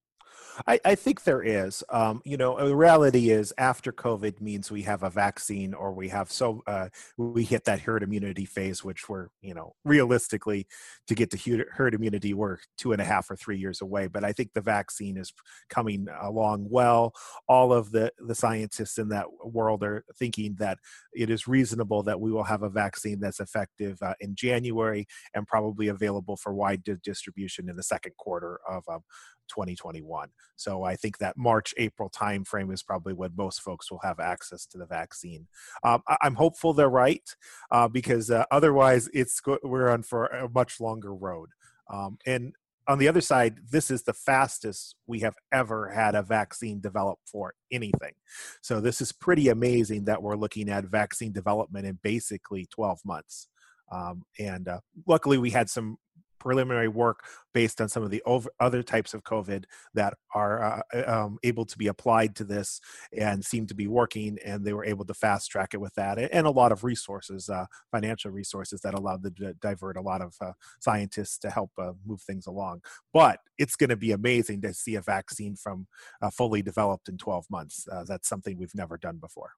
I, 0.67 0.79
I 0.85 0.95
think 0.95 1.23
there 1.23 1.41
is. 1.41 1.83
Um, 1.89 2.21
you 2.25 2.37
know, 2.37 2.57
the 2.65 2.75
reality 2.75 3.29
is 3.29 3.53
after 3.57 3.91
COVID 3.91 4.41
means 4.41 4.71
we 4.71 4.83
have 4.83 5.03
a 5.03 5.09
vaccine 5.09 5.73
or 5.73 5.93
we 5.93 6.09
have 6.09 6.31
so 6.31 6.63
uh, 6.67 6.89
we 7.17 7.43
hit 7.43 7.65
that 7.65 7.81
herd 7.81 8.03
immunity 8.03 8.45
phase, 8.45 8.83
which 8.83 9.09
we're 9.09 9.27
you 9.41 9.53
know 9.53 9.73
realistically 9.83 10.67
to 11.07 11.15
get 11.15 11.31
to 11.31 11.65
herd 11.71 11.93
immunity 11.93 12.33
we're 12.33 12.57
two 12.77 12.91
and 12.91 13.01
a 13.01 13.05
half 13.05 13.29
or 13.29 13.35
three 13.35 13.57
years 13.57 13.81
away. 13.81 14.07
But 14.07 14.23
I 14.23 14.31
think 14.31 14.51
the 14.53 14.61
vaccine 14.61 15.17
is 15.17 15.33
coming 15.69 16.07
along 16.21 16.67
well. 16.69 17.13
All 17.47 17.73
of 17.73 17.91
the 17.91 18.11
the 18.19 18.35
scientists 18.35 18.97
in 18.97 19.09
that 19.09 19.25
world 19.43 19.83
are 19.83 20.03
thinking 20.17 20.55
that 20.59 20.79
it 21.13 21.29
is 21.29 21.47
reasonable 21.47 22.03
that 22.03 22.19
we 22.19 22.31
will 22.31 22.43
have 22.43 22.63
a 22.63 22.69
vaccine 22.69 23.19
that's 23.19 23.39
effective 23.39 23.97
uh, 24.01 24.13
in 24.19 24.35
January 24.35 25.05
and 25.33 25.47
probably 25.47 25.87
available 25.87 26.37
for 26.37 26.53
wide 26.53 26.83
distribution 27.03 27.69
in 27.69 27.75
the 27.75 27.83
second 27.83 28.13
quarter 28.17 28.59
of 28.69 28.83
um, 28.89 29.01
2021. 29.47 30.29
So 30.55 30.83
I 30.83 30.95
think 30.95 31.17
that 31.19 31.37
March 31.37 31.73
April 31.77 32.09
timeframe 32.09 32.73
is 32.73 32.83
probably 32.83 33.13
when 33.13 33.31
most 33.35 33.61
folks 33.61 33.91
will 33.91 34.01
have 34.03 34.19
access 34.19 34.65
to 34.67 34.77
the 34.77 34.85
vaccine. 34.85 35.47
Um, 35.83 36.01
I- 36.07 36.17
am 36.23 36.35
hopeful 36.35 36.73
they're 36.73 36.89
right 36.89 37.27
uh, 37.71 37.87
because 37.87 38.31
uh, 38.31 38.45
otherwise 38.51 39.09
it's 39.13 39.39
go- 39.39 39.59
we're 39.63 39.89
on 39.89 40.03
for 40.03 40.27
a 40.27 40.49
much 40.49 40.79
longer 40.79 41.13
road. 41.13 41.49
Um, 41.89 42.17
and 42.25 42.53
on 42.87 42.99
the 42.99 43.07
other 43.07 43.21
side, 43.21 43.57
this 43.71 43.89
is 43.89 44.03
the 44.03 44.13
fastest 44.13 44.95
we 45.07 45.19
have 45.21 45.35
ever 45.51 45.89
had 45.89 46.15
a 46.15 46.21
vaccine 46.21 46.79
developed 46.79 47.27
for 47.27 47.53
anything. 47.71 48.13
So 48.61 48.79
this 48.79 49.01
is 49.01 49.11
pretty 49.11 49.49
amazing 49.49 50.05
that 50.05 50.21
we're 50.21 50.35
looking 50.35 50.69
at 50.69 50.85
vaccine 50.85 51.31
development 51.31 51.87
in 51.87 51.99
basically 52.03 52.67
12 52.67 52.99
months. 53.03 53.47
Um, 53.91 54.23
and 54.39 54.67
uh, 54.67 54.79
luckily, 55.07 55.37
we 55.37 55.51
had 55.51 55.69
some 55.69 55.97
preliminary 56.45 56.87
work 56.87 57.23
based 57.55 57.81
on 57.81 57.89
some 57.89 58.03
of 58.03 58.11
the 58.11 58.21
other 58.59 58.83
types 58.83 59.15
of 59.15 59.23
COVID 59.23 59.63
that 59.95 60.13
are 60.35 60.63
uh, 60.63 60.81
uh, 60.93 61.11
um, 61.11 61.39
able 61.43 61.65
to 61.65 61.75
be 61.75 61.87
applied 61.87 62.35
to 62.35 62.43
this 62.43 62.79
and 63.17 63.43
seem 63.43 63.65
to 63.65 63.73
be 63.73 63.87
working. 63.87 64.37
And 64.45 64.63
they 64.63 64.73
were 64.73 64.85
able 64.85 65.05
to 65.05 65.13
fast 65.15 65.49
track 65.49 65.73
it 65.73 65.81
with 65.81 65.95
that 65.95 66.19
and 66.19 66.45
a 66.45 66.51
lot 66.51 66.71
of 66.71 66.83
resources, 66.83 67.49
uh, 67.49 67.65
financial 67.91 68.29
resources 68.29 68.79
that 68.81 68.93
allowed 68.93 69.23
them 69.23 69.33
to 69.39 69.55
divert 69.55 69.97
a 69.97 70.01
lot 70.01 70.21
of 70.21 70.35
uh, 70.39 70.51
scientists 70.79 71.39
to 71.39 71.49
help 71.49 71.71
uh, 71.79 71.93
move 72.05 72.21
things 72.21 72.45
along. 72.45 72.81
But 73.11 73.39
it's 73.57 73.75
going 73.75 73.89
to 73.89 73.95
be 73.95 74.11
amazing 74.11 74.61
to 74.61 74.73
see 74.73 74.93
a 74.95 75.01
vaccine 75.01 75.55
from 75.55 75.87
uh, 76.21 76.29
fully 76.29 76.61
developed 76.61 77.09
in 77.09 77.17
12 77.17 77.47
months. 77.49 77.87
that's 78.07 78.29
something 78.29 78.55
we've 78.55 78.75
never 78.75 78.97
done 78.97 79.17
before. 79.17 79.53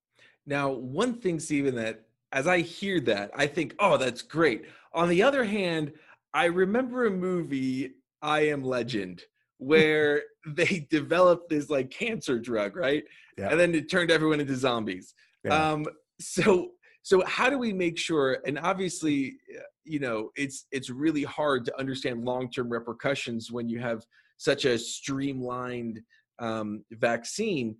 Now, 0.45 0.71
one 0.71 1.15
thing, 1.15 1.41
Stephen, 1.41 1.75
that 1.75 2.05
as 2.31 2.47
I 2.47 2.59
hear 2.59 2.99
that, 3.01 3.31
I 3.35 3.47
think, 3.47 3.75
oh, 3.79 3.97
that's 3.97 4.21
great. 4.21 4.65
On 4.93 5.09
the 5.09 5.23
other 5.23 5.43
hand, 5.43 5.93
I 6.37 6.45
remember 6.45 7.07
a 7.07 7.09
movie, 7.09 7.93
I 8.21 8.41
Am 8.41 8.63
Legend, 8.63 9.23
where 9.57 10.21
they 10.45 10.87
developed 10.91 11.49
this 11.49 11.67
like 11.71 11.89
cancer 11.89 12.37
drug, 12.37 12.75
right? 12.75 13.03
Yeah. 13.39 13.49
And 13.49 13.59
then 13.59 13.73
it 13.73 13.89
turned 13.89 14.11
everyone 14.11 14.39
into 14.39 14.55
zombies. 14.55 15.15
Yeah. 15.43 15.71
Um, 15.71 15.85
so 16.21 16.69
so 17.01 17.23
how 17.25 17.49
do 17.49 17.57
we 17.57 17.73
make 17.73 17.97
sure 17.97 18.39
and 18.45 18.59
obviously 18.59 19.37
uh, 19.55 19.61
you 19.83 19.99
know 19.99 20.29
it's 20.35 20.65
it's 20.71 20.89
really 20.89 21.23
hard 21.23 21.63
to 21.65 21.79
understand 21.79 22.25
long-term 22.25 22.69
repercussions 22.69 23.51
when 23.51 23.69
you 23.69 23.79
have 23.79 24.03
such 24.37 24.65
a 24.65 24.77
streamlined 24.79 26.01
um, 26.39 26.83
vaccine 26.91 27.75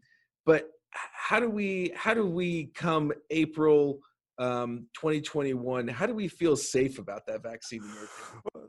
but 0.45 0.69
how 0.91 1.39
do 1.39 1.49
we 1.49 1.91
how 1.95 2.13
do 2.13 2.27
we 2.27 2.67
come 2.75 3.11
april 3.31 3.99
um, 4.39 4.87
2021 4.93 5.87
how 5.87 6.05
do 6.05 6.13
we 6.13 6.27
feel 6.27 6.55
safe 6.55 6.99
about 6.99 7.25
that 7.25 7.41
vaccine 7.41 7.81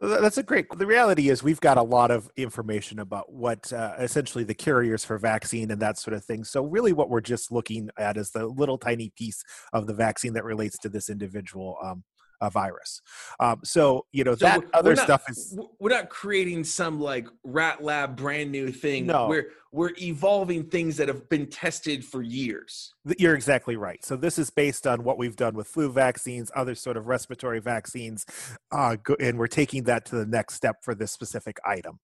that's 0.01 0.39
a 0.39 0.43
great 0.43 0.67
the 0.77 0.87
reality 0.87 1.29
is 1.29 1.43
we've 1.43 1.61
got 1.61 1.77
a 1.77 1.83
lot 1.83 2.11
of 2.11 2.31
information 2.37 3.01
about 3.01 3.33
what 3.33 3.73
uh, 3.73 3.95
essentially 3.99 4.45
the 4.45 4.55
carriers 4.55 5.05
for 5.05 5.19
vaccine 5.19 5.71
and 5.71 5.81
that 5.83 5.99
sort 5.99 6.15
of 6.15 6.25
thing. 6.25 6.45
So 6.45 6.65
really 6.65 6.93
what 6.93 7.11
we're 7.11 7.21
just 7.21 7.51
looking 7.51 7.91
at 7.99 8.17
is 8.17 8.31
the 8.31 8.47
little 8.47 8.79
tiny 8.79 9.11
piece 9.17 9.43
of 9.73 9.87
the 9.87 9.95
vaccine 9.95 10.33
that 10.35 10.45
relates 10.45 10.79
to 10.79 10.89
this 10.89 11.11
individual 11.11 11.77
um, 11.83 12.05
a 12.41 12.51
virus. 12.51 13.01
Um, 13.41 13.61
so 13.65 14.07
you 14.13 14.25
know 14.25 14.35
so 14.35 14.47
that 14.47 14.65
other 14.75 14.95
not, 14.95 15.05
stuff 15.05 15.25
is 15.29 15.59
we're 15.79 15.91
not 15.91 16.09
creating 16.09 16.65
some 16.65 17.01
like 17.01 17.29
rat 17.45 17.83
lab 17.83 18.17
brand 18.17 18.53
new 18.53 18.71
thing. 18.71 19.07
No, 19.07 19.29
we're 19.29 19.51
we're 19.73 19.93
evolving 20.01 20.65
things 20.65 20.97
that 20.97 21.09
have 21.09 21.29
been 21.29 21.47
tested 21.47 22.05
for 22.05 22.23
years. 22.23 22.95
You're 23.19 23.35
exactly 23.35 23.77
right. 23.77 24.05
So 24.05 24.17
this 24.17 24.39
is 24.39 24.51
based 24.51 24.87
on 24.87 25.05
what 25.05 25.19
we've 25.19 25.37
done 25.37 25.55
with 25.55 25.67
flu 25.67 25.91
vaccines, 25.91 26.51
other 26.55 26.75
sort 26.75 26.97
of 26.97 27.07
respiratory 27.07 27.61
vaccines, 27.61 28.25
uh, 28.73 28.97
and 29.21 29.39
we're 29.39 29.47
taking 29.47 29.85
that 29.85 30.05
to 30.07 30.17
the 30.17 30.27
next 30.27 30.55
step 30.55 30.77
for 30.83 30.95
this 30.95 31.13
specific 31.13 31.59
item. 31.65 31.99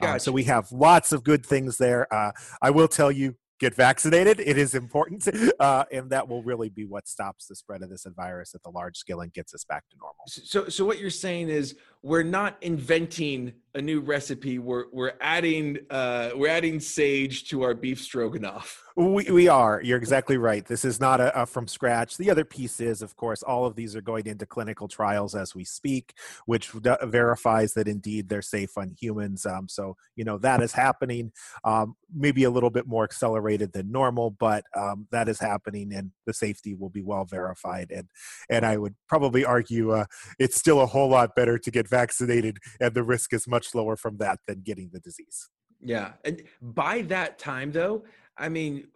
Gotcha. 0.00 0.12
Um, 0.12 0.18
so 0.18 0.32
we 0.32 0.44
have 0.44 0.70
lots 0.72 1.12
of 1.12 1.22
good 1.22 1.44
things 1.46 1.78
there. 1.78 2.12
Uh, 2.12 2.32
I 2.60 2.70
will 2.70 2.88
tell 2.88 3.12
you, 3.12 3.36
get 3.60 3.74
vaccinated. 3.74 4.40
It 4.40 4.58
is 4.58 4.74
important, 4.74 5.28
uh, 5.60 5.84
and 5.92 6.10
that 6.10 6.26
will 6.26 6.42
really 6.42 6.70
be 6.70 6.86
what 6.86 7.06
stops 7.06 7.46
the 7.46 7.54
spread 7.54 7.82
of 7.82 7.90
this 7.90 8.06
virus 8.16 8.54
at 8.54 8.62
the 8.62 8.70
large 8.70 8.96
scale 8.96 9.20
and 9.20 9.32
gets 9.32 9.54
us 9.54 9.64
back 9.64 9.88
to 9.90 9.96
normal. 9.98 10.24
So, 10.26 10.68
so 10.68 10.84
what 10.84 10.98
you're 10.98 11.10
saying 11.10 11.50
is 11.50 11.76
we're 12.02 12.22
not 12.22 12.56
inventing 12.62 13.52
a 13.74 13.80
new 13.80 14.00
recipe. 14.00 14.58
We're 14.58 14.86
we're 14.92 15.12
adding 15.20 15.78
uh, 15.90 16.30
we're 16.34 16.48
adding 16.48 16.80
sage 16.80 17.48
to 17.50 17.62
our 17.62 17.74
beef 17.74 18.00
stroganoff. 18.00 18.82
We, 18.96 19.30
we 19.30 19.48
are. 19.48 19.80
You're 19.82 19.98
exactly 19.98 20.36
right. 20.36 20.66
This 20.66 20.84
is 20.84 20.98
not 20.98 21.20
a, 21.20 21.42
a, 21.42 21.46
from 21.46 21.68
scratch. 21.68 22.16
The 22.16 22.28
other 22.28 22.44
piece 22.44 22.80
is, 22.80 23.02
of 23.02 23.16
course, 23.16 23.42
all 23.42 23.64
of 23.64 23.76
these 23.76 23.94
are 23.94 24.02
going 24.02 24.26
into 24.26 24.44
clinical 24.44 24.88
trials 24.88 25.34
as 25.34 25.54
we 25.54 25.64
speak, 25.64 26.12
which 26.44 26.70
verifies 26.70 27.72
that 27.74 27.86
indeed 27.86 28.28
they're 28.28 28.42
safe 28.42 28.76
on 28.76 28.90
humans. 29.00 29.46
Um, 29.46 29.68
so, 29.68 29.96
you 30.16 30.24
know, 30.24 30.38
that 30.38 30.60
is 30.60 30.72
happening, 30.72 31.32
um, 31.64 31.94
maybe 32.14 32.44
a 32.44 32.50
little 32.50 32.68
bit 32.68 32.86
more 32.86 33.04
accelerated 33.04 33.72
than 33.72 33.92
normal, 33.92 34.32
but 34.32 34.64
um, 34.76 35.06
that 35.12 35.28
is 35.28 35.38
happening 35.38 35.94
and 35.94 36.10
the 36.26 36.34
safety 36.34 36.74
will 36.74 36.90
be 36.90 37.02
well 37.02 37.24
verified. 37.24 37.92
And, 37.94 38.08
and 38.50 38.66
I 38.66 38.76
would 38.76 38.96
probably 39.08 39.44
argue 39.44 39.92
uh, 39.92 40.06
it's 40.38 40.56
still 40.56 40.80
a 40.80 40.86
whole 40.86 41.08
lot 41.08 41.36
better 41.36 41.58
to 41.58 41.70
get 41.70 41.88
vaccinated 41.90 42.58
and 42.80 42.94
the 42.94 43.02
risk 43.02 43.32
is 43.32 43.46
much 43.48 43.74
lower 43.74 43.96
from 43.96 44.16
that 44.18 44.38
than 44.46 44.62
getting 44.62 44.90
the 44.92 45.00
disease. 45.00 45.48
Yeah. 45.80 46.12
And 46.24 46.42
by 46.60 47.02
that 47.02 47.38
time, 47.38 47.72
though, 47.72 48.04
I 48.36 48.48
mean, 48.48 48.88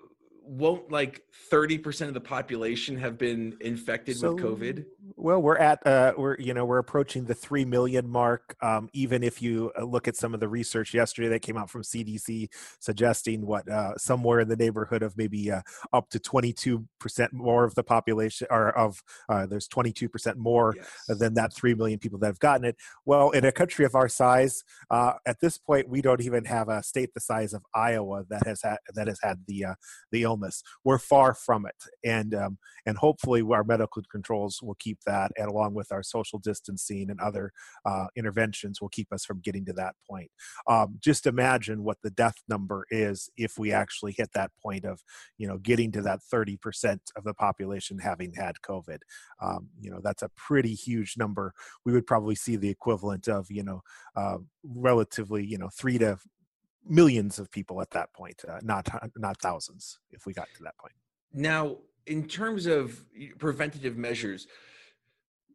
won't 0.47 0.91
like 0.91 1.23
30% 1.51 2.09
of 2.09 2.15
the 2.15 2.21
population 2.21 2.97
have 2.99 3.19
been 3.19 3.57
infected 3.61 4.17
so, 4.17 4.35
with 4.35 4.45
covid 4.45 4.85
well 5.17 5.41
we're 5.41 5.57
at 5.57 5.85
uh 5.87 6.13
we're 6.17 6.37
you 6.39 6.55
know 6.55 6.65
we're 6.65 6.79
approaching 6.79 7.25
the 7.25 7.35
3 7.35 7.65
million 7.65 8.09
mark 8.09 8.57
um 8.63 8.89
even 8.93 9.23
if 9.23 9.41
you 9.41 9.71
uh, 9.79 9.85
look 9.85 10.09
at 10.09 10.17
some 10.17 10.35
of 10.35 10.41
the 10.41 10.49
research 10.49 10.95
yesterday 10.95 11.29
that 11.29 11.41
came 11.41 11.57
out 11.57 11.71
from 11.71 11.83
cdc 11.83 12.49
suggesting 12.81 13.47
what 13.47 13.69
uh 13.69 13.97
somewhere 13.97 14.41
in 14.41 14.49
the 14.49 14.57
neighborhood 14.57 15.03
of 15.03 15.17
maybe 15.17 15.51
uh, 15.51 15.61
up 15.93 16.09
to 16.11 16.19
22% 16.19 16.85
more 17.33 17.65
of 17.65 17.75
the 17.75 17.83
population 17.83 18.47
or 18.51 18.77
of 18.77 19.03
uh, 19.29 19.47
there's 19.47 19.69
22% 19.69 20.37
more 20.37 20.75
yes. 20.77 21.19
than 21.19 21.35
that 21.35 21.53
3 21.53 21.75
million 21.75 21.99
people 21.99 22.19
that 22.19 22.27
have 22.27 22.39
gotten 22.39 22.65
it 22.65 22.77
well 23.05 23.31
in 23.31 23.45
a 23.45 23.53
country 23.53 23.85
of 23.85 23.95
our 23.95 24.09
size 24.09 24.65
uh 24.91 25.15
at 25.27 25.41
this 25.41 25.59
point 25.59 25.89
we 25.89 26.01
don't 26.01 26.21
even 26.21 26.45
have 26.45 26.69
a 26.69 26.83
state 26.83 27.13
the 27.15 27.21
size 27.21 27.53
of 27.53 27.63
iowa 27.75 28.25
that 28.29 28.47
has 28.47 28.63
had 28.63 28.79
that 28.95 29.07
has 29.07 29.19
had 29.23 29.39
the 29.47 29.65
uh 29.65 29.75
the 30.13 30.25
illness. 30.35 30.63
We're 30.85 30.99
far 30.99 31.35
from 31.35 31.67
it, 31.67 31.85
and 32.05 32.35
um, 32.35 32.59
and 32.87 32.97
hopefully 32.97 33.43
our 33.43 33.65
medical 33.65 34.03
controls 34.11 34.61
will 34.63 34.77
keep 34.79 34.99
that, 35.07 35.33
and 35.37 35.49
along 35.49 35.75
with 35.75 35.93
our 35.93 36.03
social 36.03 36.39
distancing 36.39 37.11
and 37.11 37.21
other 37.21 37.53
uh, 37.85 38.07
interventions, 38.17 38.81
will 38.81 38.89
keep 38.89 39.13
us 39.13 39.25
from 39.25 39.41
getting 39.41 39.65
to 39.67 39.73
that 39.75 39.95
point. 40.09 40.31
Um, 40.69 40.99
just 41.01 41.27
imagine 41.27 41.85
what 41.85 41.99
the 42.03 42.11
death 42.11 42.37
number 42.49 42.87
is 42.91 43.31
if 43.37 43.59
we 43.59 43.73
actually 43.73 44.15
hit 44.17 44.31
that 44.35 44.51
point 44.63 44.85
of 44.85 45.01
you 45.39 45.47
know 45.47 45.59
getting 45.59 45.93
to 45.93 46.03
that 46.03 46.21
30% 46.33 46.99
of 47.17 47.25
the 47.25 47.35
population 47.35 47.99
having 47.99 48.33
had 48.35 48.57
COVID. 48.67 48.99
Um, 49.43 49.69
you 49.81 49.91
know 49.91 50.01
that's 50.03 50.23
a 50.23 50.31
pretty 50.37 50.75
huge 50.75 51.15
number. 51.17 51.53
We 51.85 51.93
would 51.93 52.07
probably 52.07 52.35
see 52.35 52.57
the 52.57 52.71
equivalent 52.71 53.29
of 53.29 53.47
you 53.51 53.63
know 53.63 53.83
uh, 54.17 54.39
relatively 54.65 55.45
you 55.45 55.59
know 55.59 55.71
three 55.77 55.99
to 55.99 56.19
millions 56.87 57.39
of 57.39 57.51
people 57.51 57.81
at 57.81 57.91
that 57.91 58.13
point, 58.13 58.43
uh, 58.49 58.61
not 58.63 58.89
not 59.17 59.41
thousands, 59.41 59.99
if 60.11 60.27
we 60.27 60.33
got 60.33 60.49
to 60.57 60.63
that 60.63 60.77
point. 60.79 60.95
Now, 61.33 61.79
in 62.07 62.27
terms 62.29 62.67
of 62.67 63.05
preventative 63.39 63.97
measures, 63.97 64.47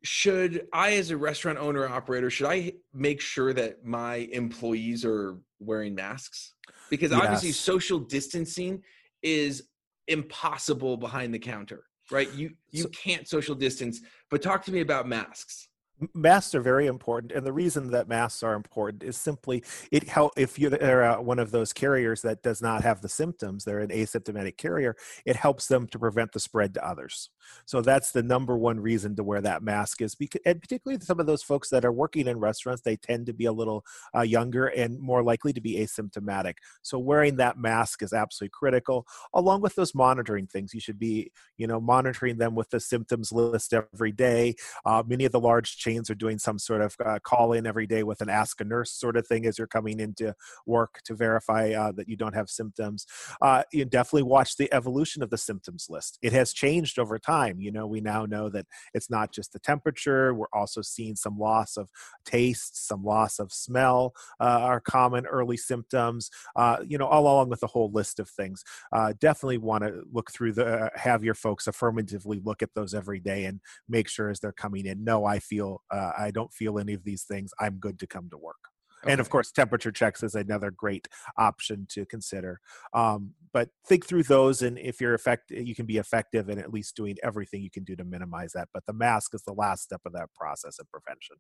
should 0.04 0.68
I, 0.74 0.94
as 0.94 1.12
a 1.12 1.18
restaurant 1.18 1.58
owner 1.58 1.88
operator, 1.88 2.30
should 2.30 2.48
I 2.48 2.74
make 2.94 3.22
sure 3.22 3.54
that 3.54 3.86
my 3.86 4.30
employees 4.32 5.06
are 5.06 5.38
wearing 5.60 5.96
masks? 5.96 6.54
Because 6.90 7.12
obviously, 7.12 7.52
social 7.52 8.00
distancing 8.00 8.82
is 9.22 9.64
impossible 10.08 10.98
behind 10.98 11.34
the 11.34 11.40
counter, 11.40 11.84
right? 12.12 12.32
You 12.34 12.52
you 12.72 12.84
so, 12.84 12.90
can't 12.90 13.28
social 13.28 13.56
distance. 13.56 14.02
But 14.30 14.42
talk 14.42 14.64
to 14.66 14.72
me 14.72 14.82
about 14.82 15.08
masks 15.08 15.69
masks 16.14 16.56
are 16.56 16.62
very 16.62 16.88
important 16.88 17.32
and 17.32 17.46
the 17.46 17.52
reason 17.52 17.92
that 17.92 18.08
masks 18.08 18.44
are 18.44 18.54
important 18.54 19.04
is 19.04 19.18
simply 19.18 19.64
it 19.92 20.08
help 20.08 20.32
if 20.38 20.58
you're 20.58 21.04
uh, 21.04 21.22
one 21.22 21.40
of 21.40 21.52
those 21.52 21.74
carriers 21.74 22.22
that 22.22 22.42
does 22.42 22.62
not 22.62 22.84
have 22.84 23.02
the 23.02 23.10
symptoms 23.10 23.64
they're 23.64 23.80
an 23.80 23.90
asymptomatic 23.90 24.58
carrier 24.58 24.96
it 25.26 25.36
helps 25.36 25.68
them 25.68 25.88
to 25.88 26.00
prevent 26.00 26.32
the 26.32 26.40
spread 26.40 26.74
to 26.74 26.88
others 26.88 27.30
so 27.66 27.82
that's 27.82 28.12
the 28.12 28.24
number 28.24 28.58
one 28.58 28.80
reason 28.80 29.16
to 29.16 29.24
wear 29.24 29.42
that 29.42 29.64
mask 29.64 30.02
is 30.02 30.16
because 30.16 30.42
and 30.46 30.62
particularly 30.62 31.00
some 31.02 31.20
of 31.20 31.26
those 31.26 31.44
folks 31.44 31.70
that 31.70 31.86
are 31.86 31.92
working 31.92 32.28
in 32.28 32.40
restaurants 32.40 32.82
they 32.82 32.96
tend 32.96 33.26
to 33.26 33.34
be 33.34 33.46
a 33.46 33.52
little 33.52 33.84
uh, 34.16 34.22
younger 34.22 34.68
and 34.68 35.00
more 35.00 35.24
likely 35.24 35.54
to 35.54 35.62
be 35.62 35.78
asymptomatic 35.78 36.56
so 36.82 36.98
wearing 36.98 37.36
that 37.38 37.58
mask 37.58 38.02
is 38.04 38.14
absolutely 38.14 38.52
critical 38.54 39.06
along 39.34 39.62
with 39.62 39.76
those 39.76 39.96
monitoring 39.96 40.48
things 40.48 40.74
you 40.74 40.80
should 40.80 41.00
be 41.00 41.32
you 41.58 41.68
know 41.68 41.80
monitoring 41.80 42.38
them 42.38 42.56
with 42.56 42.70
the 42.70 42.80
symptoms 42.80 43.32
list 43.32 43.74
every 43.74 44.12
day 44.12 44.54
uh, 44.86 45.04
many 45.06 45.26
of 45.26 45.32
the 45.32 45.40
large 45.40 45.78
chains 45.78 46.10
are 46.10 46.16
doing 46.16 46.38
some 46.38 46.60
sort 46.60 46.82
of 46.82 46.96
uh, 47.06 47.20
call 47.24 47.54
in 47.54 47.66
every 47.66 47.88
day 47.88 48.04
with 48.04 48.22
an 48.22 48.30
ask 48.30 48.62
a 48.62 48.64
nurse 48.64 48.92
sort 48.92 49.18
of 49.18 49.28
thing 49.28 49.46
as 49.46 49.58
you're 49.58 49.68
coming 49.68 50.00
into 50.00 50.34
work 50.66 51.00
to 51.06 51.16
verify 51.16 51.72
uh, 51.72 51.92
that 51.92 52.08
you 52.08 52.16
don't 52.16 52.36
have 52.36 52.50
symptoms. 52.50 53.06
Uh, 53.42 53.64
you 53.72 53.86
definitely 53.86 54.24
watch 54.24 54.58
the 54.58 54.72
evolution 54.74 55.24
of 55.24 55.30
the 55.30 55.38
symptoms 55.38 55.88
list. 55.90 56.18
It 56.22 56.34
has 56.34 56.54
changed 56.54 57.00
over 57.00 57.18
time. 57.20 57.39
You 57.48 57.72
know, 57.72 57.88
we 57.88 58.02
now 58.02 58.26
know 58.26 58.50
that 58.50 58.66
it's 58.94 59.10
not 59.10 59.32
just 59.32 59.54
the 59.54 59.60
temperature. 59.60 60.34
We're 60.34 60.48
also 60.54 60.82
seeing 60.82 61.16
some 61.16 61.38
loss 61.38 61.78
of 61.78 61.90
taste, 62.26 62.88
some 62.88 63.04
loss 63.04 63.40
of 63.40 63.52
smell 63.52 64.14
uh, 64.40 64.44
are 64.44 64.80
common 64.80 65.26
early 65.26 65.58
symptoms. 65.58 66.30
Uh, 66.56 66.78
you 66.88 66.98
know, 66.98 67.08
all 67.08 67.24
along 67.24 67.50
with 67.50 67.64
a 67.64 67.68
whole 67.68 67.92
list 67.92 68.20
of 68.20 68.30
things. 68.30 68.64
Uh, 68.92 69.14
definitely 69.20 69.58
want 69.58 69.84
to 69.84 70.04
look 70.12 70.32
through 70.32 70.54
the 70.54 70.90
have 70.96 71.24
your 71.24 71.34
folks 71.34 71.68
affirmatively 71.68 72.42
look 72.44 72.62
at 72.62 72.74
those 72.76 72.94
every 72.94 73.20
day 73.20 73.46
and 73.46 73.60
make 73.88 74.08
sure 74.08 74.30
as 74.30 74.40
they're 74.40 74.52
coming 74.52 74.86
in. 74.86 75.04
No, 75.04 75.26
I 75.26 75.40
feel 75.40 75.82
uh, 75.92 76.12
I 76.18 76.32
don't 76.32 76.54
feel 76.54 76.80
any 76.80 76.94
of 76.94 77.04
these 77.04 77.24
things. 77.24 77.52
I'm 77.60 77.78
good 77.78 78.00
to 78.00 78.08
come 78.08 78.30
to 78.30 78.38
work. 78.38 78.69
Okay. 79.04 79.14
And 79.14 79.22
of 79.22 79.30
course, 79.30 79.52
temperature 79.52 79.92
checks 79.92 80.24
is 80.24 80.36
another 80.36 80.72
great 80.72 81.08
option 81.38 81.88
to 81.92 82.06
consider. 82.06 82.60
Um, 82.94 83.32
but 83.54 83.70
think 83.88 84.06
through 84.06 84.24
those, 84.24 84.62
and 84.62 84.78
if 84.78 85.00
you're 85.00 85.14
effective, 85.14 85.66
you 85.66 85.74
can 85.74 85.86
be 85.86 85.98
effective 85.98 86.50
in 86.50 86.60
at 86.60 86.74
least 86.74 86.96
doing 86.96 87.16
everything 87.24 87.62
you 87.62 87.72
can 87.72 87.84
do 87.84 87.96
to 87.96 88.04
minimize 88.04 88.52
that. 88.54 88.70
But 88.74 88.86
the 88.86 88.94
mask 88.94 89.34
is 89.34 89.44
the 89.44 89.54
last 89.54 89.84
step 89.84 90.02
of 90.06 90.14
that 90.14 90.34
process 90.36 90.80
of 90.80 90.92
prevention. 90.92 91.38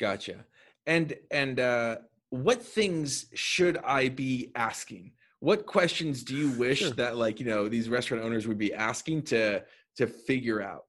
Gotcha. 0.00 0.44
And 0.86 1.14
and 1.30 1.60
uh, 1.60 1.96
what 2.30 2.62
things 2.62 3.26
should 3.34 3.78
I 3.78 4.08
be 4.08 4.50
asking? 4.56 5.12
What 5.40 5.66
questions 5.66 6.24
do 6.24 6.34
you 6.34 6.50
wish 6.50 6.80
sure. 6.80 6.90
that 6.92 7.16
like 7.16 7.38
you 7.38 7.46
know 7.46 7.68
these 7.68 7.88
restaurant 7.88 8.24
owners 8.24 8.46
would 8.48 8.58
be 8.58 8.74
asking 8.74 9.22
to 9.24 9.62
to 9.96 10.06
figure 10.06 10.60
out? 10.60 10.84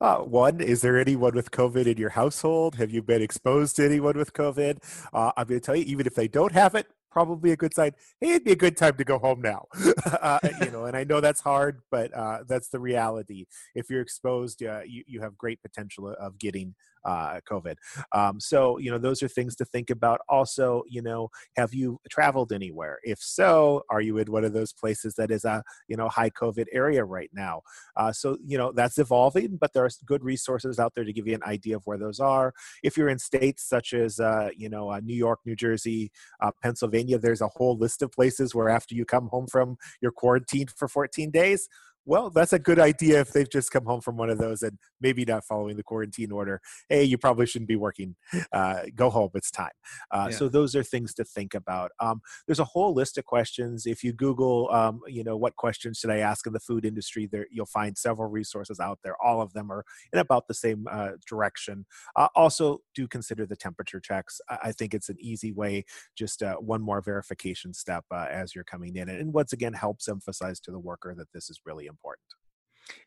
Uh, 0.00 0.18
one, 0.18 0.60
is 0.60 0.80
there 0.80 0.96
anyone 0.98 1.34
with 1.34 1.50
COVID 1.50 1.86
in 1.86 1.96
your 1.96 2.10
household? 2.10 2.76
Have 2.76 2.90
you 2.90 3.02
been 3.02 3.20
exposed 3.20 3.76
to 3.76 3.84
anyone 3.84 4.16
with 4.16 4.32
COVID? 4.32 4.78
Uh, 5.12 5.32
I'm 5.36 5.48
going 5.48 5.60
to 5.60 5.64
tell 5.64 5.74
you, 5.74 5.84
even 5.86 6.06
if 6.06 6.14
they 6.14 6.28
don't 6.28 6.52
have 6.52 6.76
it, 6.76 6.86
probably 7.10 7.50
a 7.50 7.56
good 7.56 7.74
sign. 7.74 7.92
Hey, 8.20 8.30
it'd 8.30 8.44
be 8.44 8.52
a 8.52 8.56
good 8.56 8.76
time 8.76 8.96
to 8.96 9.04
go 9.04 9.18
home 9.18 9.40
now. 9.40 9.66
uh, 10.22 10.38
you 10.60 10.70
know, 10.70 10.84
and 10.84 10.96
I 10.96 11.02
know 11.02 11.20
that's 11.20 11.40
hard, 11.40 11.80
but 11.90 12.14
uh, 12.14 12.44
that's 12.46 12.68
the 12.68 12.78
reality. 12.78 13.46
If 13.74 13.90
you're 13.90 14.00
exposed, 14.00 14.62
uh, 14.62 14.82
you, 14.86 15.02
you 15.08 15.20
have 15.20 15.36
great 15.36 15.60
potential 15.62 16.08
of 16.08 16.38
getting 16.38 16.76
uh, 17.04 17.40
COVID. 17.48 17.76
Um, 18.12 18.40
so, 18.40 18.78
you 18.78 18.90
know, 18.90 18.98
those 18.98 19.22
are 19.22 19.28
things 19.28 19.56
to 19.56 19.64
think 19.64 19.90
about. 19.90 20.20
Also, 20.28 20.82
you 20.88 21.02
know, 21.02 21.28
have 21.56 21.74
you 21.74 22.00
traveled 22.10 22.52
anywhere? 22.52 22.98
If 23.02 23.18
so, 23.20 23.82
are 23.90 24.00
you 24.00 24.18
in 24.18 24.30
one 24.30 24.44
of 24.44 24.52
those 24.52 24.72
places 24.72 25.14
that 25.14 25.30
is 25.30 25.44
a, 25.44 25.62
you 25.88 25.96
know, 25.96 26.08
high 26.08 26.30
COVID 26.30 26.66
area 26.72 27.04
right 27.04 27.30
now? 27.32 27.62
Uh, 27.96 28.12
so, 28.12 28.36
you 28.44 28.58
know, 28.58 28.72
that's 28.72 28.98
evolving, 28.98 29.56
but 29.56 29.72
there 29.72 29.84
are 29.84 29.90
good 30.06 30.24
resources 30.24 30.78
out 30.78 30.92
there 30.94 31.04
to 31.04 31.12
give 31.12 31.26
you 31.26 31.34
an 31.34 31.42
idea 31.44 31.76
of 31.76 31.82
where 31.86 31.98
those 31.98 32.20
are. 32.20 32.52
If 32.82 32.96
you're 32.96 33.08
in 33.08 33.18
states 33.18 33.68
such 33.68 33.92
as, 33.92 34.20
uh, 34.20 34.50
you 34.56 34.68
know, 34.68 34.90
uh, 34.90 35.00
New 35.00 35.16
York, 35.16 35.40
New 35.44 35.56
Jersey, 35.56 36.10
uh, 36.40 36.50
Pennsylvania, 36.62 37.18
there's 37.18 37.40
a 37.40 37.48
whole 37.48 37.76
list 37.76 38.02
of 38.02 38.12
places 38.12 38.54
where 38.54 38.68
after 38.68 38.94
you 38.94 39.04
come 39.04 39.28
home 39.28 39.46
from 39.46 39.76
your 40.00 40.12
quarantine 40.12 40.66
for 40.76 40.88
14 40.88 41.30
days, 41.30 41.68
well, 42.08 42.30
that's 42.30 42.54
a 42.54 42.58
good 42.58 42.78
idea 42.78 43.20
if 43.20 43.32
they've 43.32 43.50
just 43.50 43.70
come 43.70 43.84
home 43.84 44.00
from 44.00 44.16
one 44.16 44.30
of 44.30 44.38
those 44.38 44.62
and 44.62 44.78
maybe 44.98 45.26
not 45.26 45.44
following 45.44 45.76
the 45.76 45.82
quarantine 45.82 46.32
order. 46.32 46.58
Hey, 46.88 47.04
you 47.04 47.18
probably 47.18 47.44
shouldn't 47.44 47.68
be 47.68 47.76
working. 47.76 48.16
Uh, 48.50 48.84
go 48.94 49.10
home. 49.10 49.28
It's 49.34 49.50
time. 49.50 49.72
Uh, 50.10 50.28
yeah. 50.30 50.36
So 50.36 50.48
those 50.48 50.74
are 50.74 50.82
things 50.82 51.12
to 51.14 51.24
think 51.24 51.52
about. 51.52 51.90
Um, 52.00 52.22
there's 52.46 52.60
a 52.60 52.64
whole 52.64 52.94
list 52.94 53.18
of 53.18 53.26
questions. 53.26 53.84
If 53.84 54.02
you 54.02 54.14
Google, 54.14 54.70
um, 54.72 55.00
you 55.06 55.22
know, 55.22 55.36
what 55.36 55.56
questions 55.56 55.98
should 55.98 56.10
I 56.10 56.18
ask 56.18 56.46
in 56.46 56.54
the 56.54 56.60
food 56.60 56.86
industry, 56.86 57.28
there 57.30 57.46
you'll 57.50 57.66
find 57.66 57.98
several 57.98 58.30
resources 58.30 58.80
out 58.80 59.00
there. 59.04 59.14
All 59.22 59.42
of 59.42 59.52
them 59.52 59.70
are 59.70 59.84
in 60.10 60.18
about 60.18 60.48
the 60.48 60.54
same 60.54 60.86
uh, 60.90 61.10
direction. 61.28 61.84
Uh, 62.16 62.28
also, 62.34 62.78
do 62.94 63.06
consider 63.06 63.44
the 63.44 63.56
temperature 63.56 64.00
checks. 64.00 64.40
I, 64.48 64.58
I 64.64 64.72
think 64.72 64.94
it's 64.94 65.10
an 65.10 65.18
easy 65.20 65.52
way, 65.52 65.84
just 66.16 66.42
uh, 66.42 66.56
one 66.56 66.80
more 66.80 67.02
verification 67.02 67.74
step 67.74 68.06
uh, 68.10 68.28
as 68.30 68.54
you're 68.54 68.64
coming 68.64 68.96
in, 68.96 69.10
and 69.10 69.34
once 69.34 69.52
again 69.52 69.74
helps 69.74 70.08
emphasize 70.08 70.58
to 70.60 70.70
the 70.70 70.80
worker 70.80 71.14
that 71.14 71.28
this 71.34 71.50
is 71.50 71.60
really 71.66 71.84
important 71.84 71.97
important. 71.98 72.24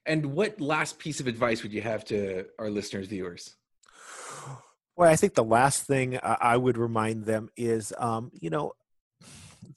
And 0.06 0.26
what 0.34 0.60
last 0.60 1.00
piece 1.00 1.20
of 1.20 1.28
advice 1.28 1.64
would 1.64 1.74
you 1.74 1.82
have 1.82 2.06
to 2.06 2.46
our 2.60 2.70
listeners, 2.70 3.08
viewers? 3.08 3.56
Well, 4.96 5.10
I 5.10 5.16
think 5.16 5.34
the 5.34 5.44
last 5.44 5.84
thing 5.84 6.20
I 6.22 6.58
would 6.58 6.78
remind 6.78 7.26
them 7.26 7.50
is, 7.56 7.94
um, 7.98 8.32
you 8.34 8.50
know, 8.50 8.74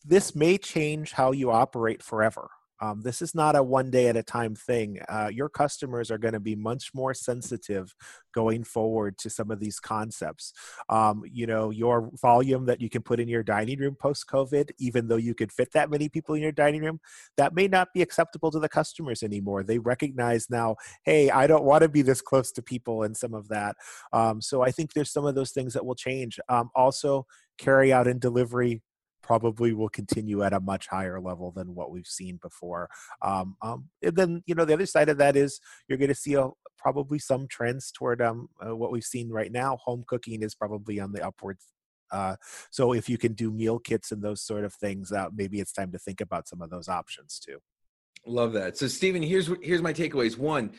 this 0.05 0.35
may 0.35 0.59
change 0.59 1.13
how 1.13 1.33
you 1.33 1.51
operate 1.51 2.03
forever. 2.03 2.51
Um, 2.81 3.03
this 3.03 3.23
is 3.23 3.35
not 3.35 3.57
a 3.57 3.63
one 3.63 3.91
day 3.91 4.09
at 4.09 4.17
a 4.17 4.23
time 4.23 4.55
thing. 4.55 4.99
Uh, 5.09 5.31
your 5.33 5.49
customers 5.49 6.11
are 6.11 6.19
going 6.19 6.35
to 6.35 6.41
be 6.41 6.57
much 6.57 6.91
more 6.95 7.15
sensitive 7.15 7.95
going 8.35 8.65
forward 8.65 9.17
to 9.19 9.31
some 9.31 9.51
of 9.51 9.61
these 9.61 9.79
concepts. 9.79 10.53
Um, 10.89 11.23
you 11.31 11.47
know, 11.47 11.71
your 11.71 12.11
volume 12.21 12.67
that 12.67 12.81
you 12.81 12.91
can 12.91 13.03
put 13.03 13.21
in 13.21 13.29
your 13.29 13.43
dining 13.43 13.79
room 13.79 13.95
post 13.95 14.27
COVID, 14.29 14.71
even 14.79 15.09
though 15.09 15.17
you 15.17 15.35
could 15.35 15.53
fit 15.53 15.73
that 15.73 15.91
many 15.91 16.09
people 16.09 16.35
in 16.35 16.43
your 16.43 16.53
dining 16.53 16.83
room, 16.83 17.01
that 17.37 17.55
may 17.55 17.69
not 17.69 17.89
be 17.95 18.03
acceptable 18.03 18.51
to 18.51 18.59
the 18.59 18.69
customers 18.69 19.23
anymore. 19.23 19.63
They 19.63 19.79
recognize 19.79 20.51
now, 20.51 20.77
hey, 21.05 21.31
I 21.31 21.47
don't 21.47 21.65
want 21.65 21.83
to 21.83 21.89
be 21.89 22.03
this 22.03 22.21
close 22.21 22.51
to 22.53 22.63
people 22.63 23.05
and 23.05 23.17
some 23.17 23.35
of 23.35 23.49
that. 23.49 23.77
Um, 24.13 24.41
so 24.41 24.63
I 24.63 24.71
think 24.71 24.93
there's 24.93 25.13
some 25.13 25.27
of 25.27 25.35
those 25.35 25.53
things 25.53 25.75
that 25.75 25.87
will 25.87 25.95
change. 25.95 26.39
Um, 26.49 26.71
also, 26.75 27.27
carry 27.57 27.93
out 27.93 28.09
and 28.09 28.21
delivery 28.21 28.83
probably 29.25 29.73
will 29.73 29.89
continue 29.89 30.43
at 30.43 30.53
a 30.53 30.61
much 30.61 30.87
higher 30.87 31.19
level 31.19 31.51
than 31.51 31.75
what 31.75 31.91
we've 31.91 32.07
seen 32.07 32.39
before. 32.43 32.89
Um, 33.23 33.57
um, 33.63 33.89
and 34.03 34.15
then, 34.15 34.43
you 34.47 34.55
know, 34.55 34.67
the 34.67 34.75
other 34.75 34.87
side 34.87 35.09
of 35.09 35.19
that 35.19 35.35
is 35.35 35.61
you're 35.89 35.99
going 35.99 36.09
to 36.09 36.15
see 36.15 36.35
a, 36.35 36.51
probably 36.79 37.19
some 37.19 37.49
trends 37.49 37.91
toward 37.91 38.21
um, 38.21 38.49
uh, 38.65 38.77
what 38.77 38.93
we've 38.93 39.03
seen 39.03 39.31
right 39.31 39.51
now. 39.51 39.79
Home 39.85 40.05
cooking 40.07 40.43
is 40.43 40.55
probably 40.55 41.01
on 41.01 41.13
the 41.13 41.27
upward. 41.27 41.57
Uh, 42.13 42.37
so 42.71 42.93
if 42.93 43.09
you 43.09 43.17
can 43.17 43.33
do 43.33 43.51
meal 43.51 43.79
kits 43.79 44.13
and 44.13 44.23
those 44.23 44.43
sort 44.43 44.65
of 44.65 44.75
things, 44.75 45.11
uh, 45.11 45.29
maybe 45.35 45.59
it's 45.59 45.73
time 45.73 45.91
to 45.93 45.99
think 45.99 46.21
about 46.21 46.47
some 46.47 46.61
of 46.61 46.69
those 46.69 46.89
options 46.89 47.41
too. 47.45 47.59
Love 48.27 48.53
that. 48.53 48.77
So, 48.79 48.89
Stephen, 48.89 49.23
here's 49.23 49.51
here's 49.63 49.83
my 49.83 49.93
takeaways. 49.93 50.39
One, 50.39 50.73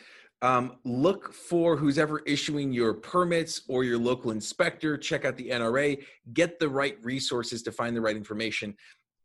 um, 0.45 0.77
look 0.83 1.33
for 1.33 1.75
who's 1.75 1.97
ever 1.97 2.19
issuing 2.19 2.71
your 2.71 2.93
permits 2.93 3.63
or 3.67 3.83
your 3.83 3.97
local 3.97 4.29
inspector. 4.29 4.95
Check 4.95 5.25
out 5.25 5.37
the 5.37 5.49
NRA. 5.49 6.03
Get 6.33 6.59
the 6.59 6.69
right 6.69 6.97
resources 7.01 7.63
to 7.63 7.71
find 7.71 7.95
the 7.95 8.01
right 8.01 8.15
information. 8.15 8.75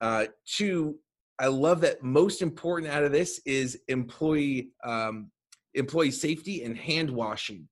Uh, 0.01 0.27
two, 0.47 0.99
I 1.39 1.49
love 1.49 1.83
that. 1.83 2.03
Most 2.03 2.41
important 2.41 2.91
out 2.91 3.05
of 3.05 3.13
this 3.13 3.39
is 3.45 3.79
employee 3.89 4.71
um, 4.83 5.31
employee 5.75 6.11
safety 6.11 6.65
and 6.65 6.75
hand 6.75 7.11
washing. 7.11 7.69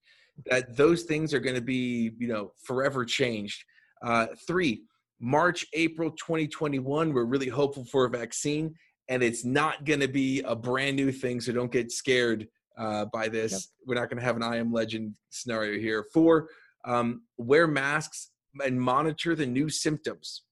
That 0.50 0.76
those 0.76 1.04
things 1.04 1.32
are 1.32 1.40
going 1.40 1.56
to 1.56 1.62
be 1.62 2.12
you 2.18 2.28
know 2.28 2.52
forever 2.62 3.06
changed. 3.06 3.64
Uh, 4.02 4.26
three, 4.46 4.82
March 5.20 5.64
April 5.72 6.10
2021. 6.10 7.14
We're 7.14 7.24
really 7.24 7.48
hopeful 7.48 7.86
for 7.86 8.04
a 8.04 8.10
vaccine 8.10 8.74
and 9.08 9.22
it's 9.22 9.42
not 9.42 9.86
going 9.86 10.00
to 10.00 10.08
be 10.08 10.42
a 10.42 10.54
brand 10.54 10.94
new 10.94 11.10
thing. 11.10 11.40
So 11.40 11.50
don't 11.50 11.72
get 11.72 11.90
scared 11.90 12.46
uh, 12.78 13.06
by 13.06 13.28
this. 13.28 13.52
Yep. 13.52 13.60
We're 13.86 13.94
not 13.96 14.08
going 14.08 14.18
to 14.18 14.24
have 14.24 14.36
an 14.36 14.42
I 14.42 14.56
am 14.56 14.72
legend 14.72 15.14
scenario 15.30 15.78
here. 15.78 16.06
Four, 16.12 16.48
um, 16.84 17.22
wear 17.36 17.66
masks 17.66 18.30
and 18.64 18.80
monitor 18.80 19.34
the 19.34 19.46
new 19.46 19.68
symptoms. 19.68 20.42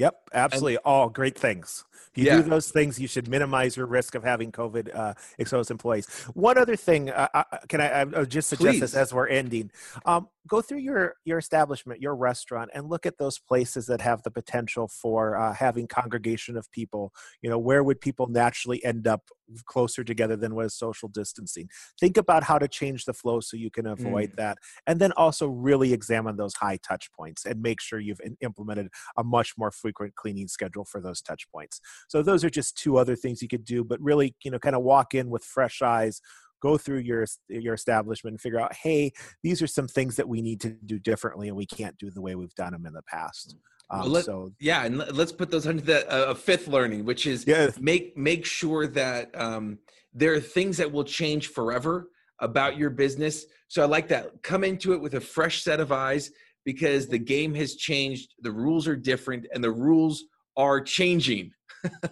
Yep, 0.00 0.16
absolutely. 0.32 0.76
And, 0.76 0.82
All 0.86 1.10
great 1.10 1.38
things. 1.38 1.84
If 2.12 2.18
you 2.18 2.24
yeah. 2.24 2.36
do 2.36 2.48
those 2.48 2.70
things, 2.70 2.98
you 2.98 3.06
should 3.06 3.28
minimize 3.28 3.76
your 3.76 3.84
risk 3.84 4.14
of 4.14 4.24
having 4.24 4.50
COVID 4.50 4.96
uh, 4.96 5.12
exposed 5.38 5.70
employees. 5.70 6.08
One 6.32 6.56
other 6.56 6.74
thing, 6.74 7.10
uh, 7.10 7.28
uh 7.34 7.44
can 7.68 7.82
I, 7.82 8.00
I 8.00 8.24
just 8.24 8.48
suggest 8.48 8.70
Please. 8.70 8.80
this 8.80 8.94
as 8.94 9.12
we're 9.12 9.28
ending? 9.28 9.70
Um, 10.06 10.28
go 10.48 10.62
through 10.62 10.78
your 10.78 11.16
your 11.26 11.36
establishment, 11.36 12.00
your 12.00 12.16
restaurant, 12.16 12.70
and 12.72 12.88
look 12.88 13.04
at 13.04 13.18
those 13.18 13.38
places 13.38 13.86
that 13.86 14.00
have 14.00 14.22
the 14.22 14.30
potential 14.30 14.88
for 14.88 15.36
uh, 15.36 15.52
having 15.52 15.86
congregation 15.86 16.56
of 16.56 16.70
people. 16.72 17.12
You 17.42 17.50
know, 17.50 17.58
where 17.58 17.84
would 17.84 18.00
people 18.00 18.26
naturally 18.26 18.82
end 18.82 19.06
up 19.06 19.28
closer 19.66 20.04
together 20.04 20.36
than 20.36 20.54
was 20.54 20.74
social 20.74 21.08
distancing? 21.08 21.68
Think 21.98 22.16
about 22.16 22.42
how 22.42 22.58
to 22.58 22.68
change 22.68 23.04
the 23.04 23.14
flow 23.14 23.40
so 23.40 23.56
you 23.56 23.70
can 23.70 23.86
avoid 23.86 24.32
mm. 24.32 24.36
that, 24.36 24.58
and 24.86 25.00
then 25.00 25.12
also 25.12 25.46
really 25.46 25.92
examine 25.92 26.36
those 26.36 26.54
high 26.54 26.78
touch 26.86 27.10
points 27.12 27.46
and 27.46 27.62
make 27.62 27.80
sure 27.80 28.00
you've 28.00 28.20
implemented 28.40 28.88
a 29.16 29.24
much 29.24 29.54
more 29.58 29.70
frequent 29.70 30.14
cleaning 30.14 30.48
schedule 30.48 30.84
for 30.84 31.00
those 31.00 31.20
touch 31.20 31.46
points. 31.52 31.80
So 32.08 32.22
those 32.22 32.44
are 32.44 32.50
just 32.50 32.76
two 32.76 32.98
other 32.98 33.16
things 33.16 33.42
you 33.42 33.48
could 33.48 33.64
do, 33.64 33.84
but 33.84 34.00
really, 34.00 34.34
you 34.44 34.50
know, 34.50 34.58
kind 34.58 34.76
of 34.76 34.82
walk 34.82 35.14
in 35.14 35.30
with 35.30 35.44
fresh 35.44 35.82
eyes 35.82 36.20
go 36.60 36.76
through 36.76 36.98
your 36.98 37.26
your 37.48 37.74
establishment 37.74 38.34
and 38.34 38.40
figure 38.40 38.60
out 38.60 38.74
hey 38.74 39.10
these 39.42 39.62
are 39.62 39.66
some 39.66 39.88
things 39.88 40.16
that 40.16 40.28
we 40.28 40.42
need 40.42 40.60
to 40.60 40.70
do 40.84 40.98
differently 40.98 41.48
and 41.48 41.56
we 41.56 41.66
can't 41.66 41.96
do 41.98 42.10
the 42.10 42.20
way 42.20 42.34
we've 42.34 42.54
done 42.54 42.72
them 42.72 42.86
in 42.86 42.92
the 42.92 43.02
past 43.02 43.56
um, 43.90 44.00
well, 44.00 44.08
let, 44.10 44.24
so 44.24 44.52
yeah 44.60 44.84
and 44.84 44.98
let's 45.12 45.32
put 45.32 45.50
those 45.50 45.66
under 45.66 45.82
the 45.82 46.10
uh, 46.10 46.34
fifth 46.34 46.68
learning 46.68 47.04
which 47.04 47.26
is 47.26 47.46
yeah. 47.46 47.70
make 47.80 48.16
make 48.16 48.44
sure 48.44 48.86
that 48.86 49.30
um, 49.38 49.78
there 50.12 50.32
are 50.32 50.40
things 50.40 50.76
that 50.76 50.90
will 50.90 51.04
change 51.04 51.48
forever 51.48 52.08
about 52.40 52.76
your 52.76 52.90
business 52.90 53.46
so 53.68 53.82
i 53.82 53.84
like 53.84 54.08
that 54.08 54.42
come 54.42 54.64
into 54.64 54.92
it 54.92 55.00
with 55.00 55.14
a 55.14 55.20
fresh 55.20 55.62
set 55.62 55.80
of 55.80 55.92
eyes 55.92 56.30
because 56.64 57.08
the 57.08 57.18
game 57.18 57.54
has 57.54 57.76
changed 57.76 58.34
the 58.40 58.50
rules 58.50 58.86
are 58.86 58.96
different 58.96 59.46
and 59.52 59.62
the 59.62 59.70
rules 59.70 60.24
are 60.56 60.80
changing 60.80 61.50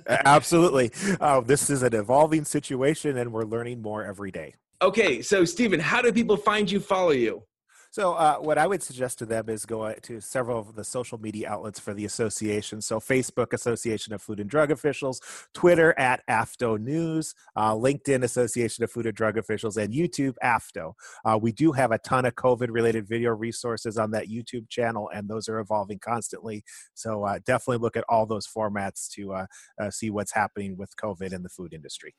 Absolutely. 0.09 0.91
Uh, 1.21 1.41
this 1.41 1.71
is 1.71 1.83
an 1.83 1.95
evolving 1.95 2.45
situation, 2.45 3.17
and 3.19 3.33
we're 3.33 3.45
learning 3.45 3.83
more 3.83 4.05
every 4.05 4.31
day. 4.31 4.55
Okay, 4.81 5.23
so 5.23 5.45
Stephen, 5.45 5.81
how 5.81 6.01
do 6.01 6.13
people 6.13 6.37
find 6.37 6.71
you, 6.71 6.81
follow 6.81 7.11
you? 7.11 7.43
So, 7.91 8.13
uh, 8.15 8.37
what 8.37 8.59
I 8.59 8.67
would 8.67 8.83
suggest 8.83 9.19
to 9.21 9.27
them 9.27 9.49
is 9.49 9.65
go 9.65 9.91
to 9.93 10.21
several 10.21 10.59
of 10.59 10.75
the 10.75 10.85
social 10.85 11.19
media 11.19 11.49
outlets 11.49 11.81
for 11.81 11.95
the 11.95 12.05
association. 12.05 12.83
So, 12.83 13.01
Facebook, 13.01 13.55
Association 13.55 14.13
of 14.13 14.21
Food 14.21 14.41
and 14.41 14.51
Drug 14.51 14.71
Officials, 14.71 15.21
Twitter 15.55 15.99
at 15.99 16.23
AFDO 16.27 16.79
News, 16.81 17.35
uh, 17.57 17.73
LinkedIn, 17.73 18.25
Association 18.25 18.85
of 18.85 18.91
Food 18.91 19.07
and 19.07 19.17
Drug 19.17 19.39
Officials, 19.39 19.79
and 19.79 19.95
YouTube, 19.95 20.35
AFDO. 20.45 20.93
Uh, 21.25 21.39
we 21.41 21.51
do 21.51 21.73
have 21.73 21.91
a 21.93 21.99
ton 21.99 22.27
of 22.27 22.35
COVID 22.35 22.69
related 22.71 23.09
video 23.09 23.31
resources 23.31 23.97
on 23.97 24.11
that 24.11 24.29
YouTube 24.29 24.69
channel, 24.69 25.11
and 25.15 25.27
those 25.27 25.49
are 25.49 25.59
evolving 25.59 25.99
constantly. 25.99 26.65
So, 26.93 27.25
uh, 27.25 27.39
definitely 27.47 27.79
look 27.79 27.97
at 27.97 28.05
all 28.09 28.27
those 28.27 28.47
formats 28.47 29.09
to 29.13 29.33
uh, 29.33 29.47
uh, 29.81 29.91
see 29.91 30.11
what's 30.11 30.33
happening 30.33 30.77
with 30.77 30.95
COVID 30.97 31.33
in 31.33 31.43
the 31.43 31.49
food 31.49 31.73
industry. 31.73 32.15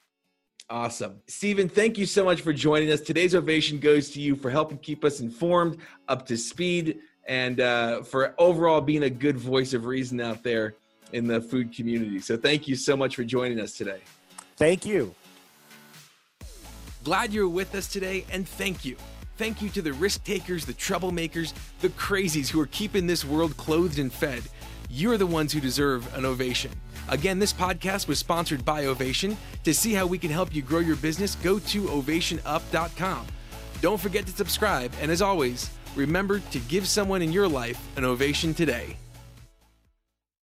Awesome. 0.69 1.19
Stephen, 1.25 1.67
thank 1.67 1.97
you 1.97 2.05
so 2.05 2.23
much 2.23 2.41
for 2.41 2.53
joining 2.53 2.91
us. 2.91 3.01
Today's 3.01 3.33
ovation 3.33 3.79
goes 3.79 4.11
to 4.11 4.21
you 4.21 4.35
for 4.35 4.51
helping 4.51 4.77
keep 4.77 5.03
us 5.03 5.19
informed, 5.19 5.77
up 6.07 6.27
to 6.27 6.37
speed, 6.37 6.99
and 7.27 7.59
uh, 7.59 8.03
for 8.03 8.35
overall 8.37 8.79
being 8.79 9.03
a 9.03 9.09
good 9.09 9.35
voice 9.35 9.73
of 9.73 9.85
reason 9.85 10.21
out 10.21 10.43
there 10.43 10.75
in 11.11 11.25
the 11.25 11.41
food 11.41 11.73
community. 11.75 12.19
So 12.19 12.37
thank 12.37 12.67
you 12.67 12.75
so 12.75 12.95
much 12.95 13.15
for 13.15 13.23
joining 13.23 13.59
us 13.59 13.73
today. 13.73 14.01
Thank 14.57 14.85
you. 14.85 15.15
Glad 17.03 17.33
you're 17.33 17.49
with 17.49 17.73
us 17.73 17.87
today, 17.87 18.25
and 18.31 18.47
thank 18.47 18.85
you. 18.85 18.95
Thank 19.37 19.63
you 19.63 19.69
to 19.69 19.81
the 19.81 19.93
risk 19.93 20.23
takers, 20.23 20.65
the 20.65 20.73
troublemakers, 20.73 21.53
the 21.79 21.89
crazies 21.89 22.47
who 22.49 22.61
are 22.61 22.67
keeping 22.67 23.07
this 23.07 23.25
world 23.25 23.57
clothed 23.57 23.97
and 23.97 24.13
fed. 24.13 24.43
You're 24.89 25.17
the 25.17 25.27
ones 25.27 25.53
who 25.53 25.59
deserve 25.59 26.11
an 26.15 26.25
ovation. 26.25 26.71
Again, 27.09 27.37
this 27.37 27.53
podcast 27.53 28.07
was 28.07 28.17
sponsored 28.17 28.65
by 28.65 28.85
Ovation. 28.85 29.37
To 29.63 29.73
see 29.73 29.93
how 29.93 30.07
we 30.07 30.17
can 30.17 30.31
help 30.31 30.53
you 30.53 30.63
grow 30.63 30.79
your 30.79 30.95
business, 30.95 31.35
go 31.35 31.59
to 31.59 31.83
ovationup.com. 31.83 33.27
Don't 33.81 33.99
forget 33.99 34.25
to 34.25 34.31
subscribe, 34.31 34.91
and 34.99 35.11
as 35.11 35.21
always, 35.21 35.69
remember 35.95 36.39
to 36.39 36.59
give 36.61 36.87
someone 36.87 37.21
in 37.21 37.31
your 37.31 37.47
life 37.47 37.79
an 37.97 38.03
ovation 38.03 38.53
today. 38.53 38.97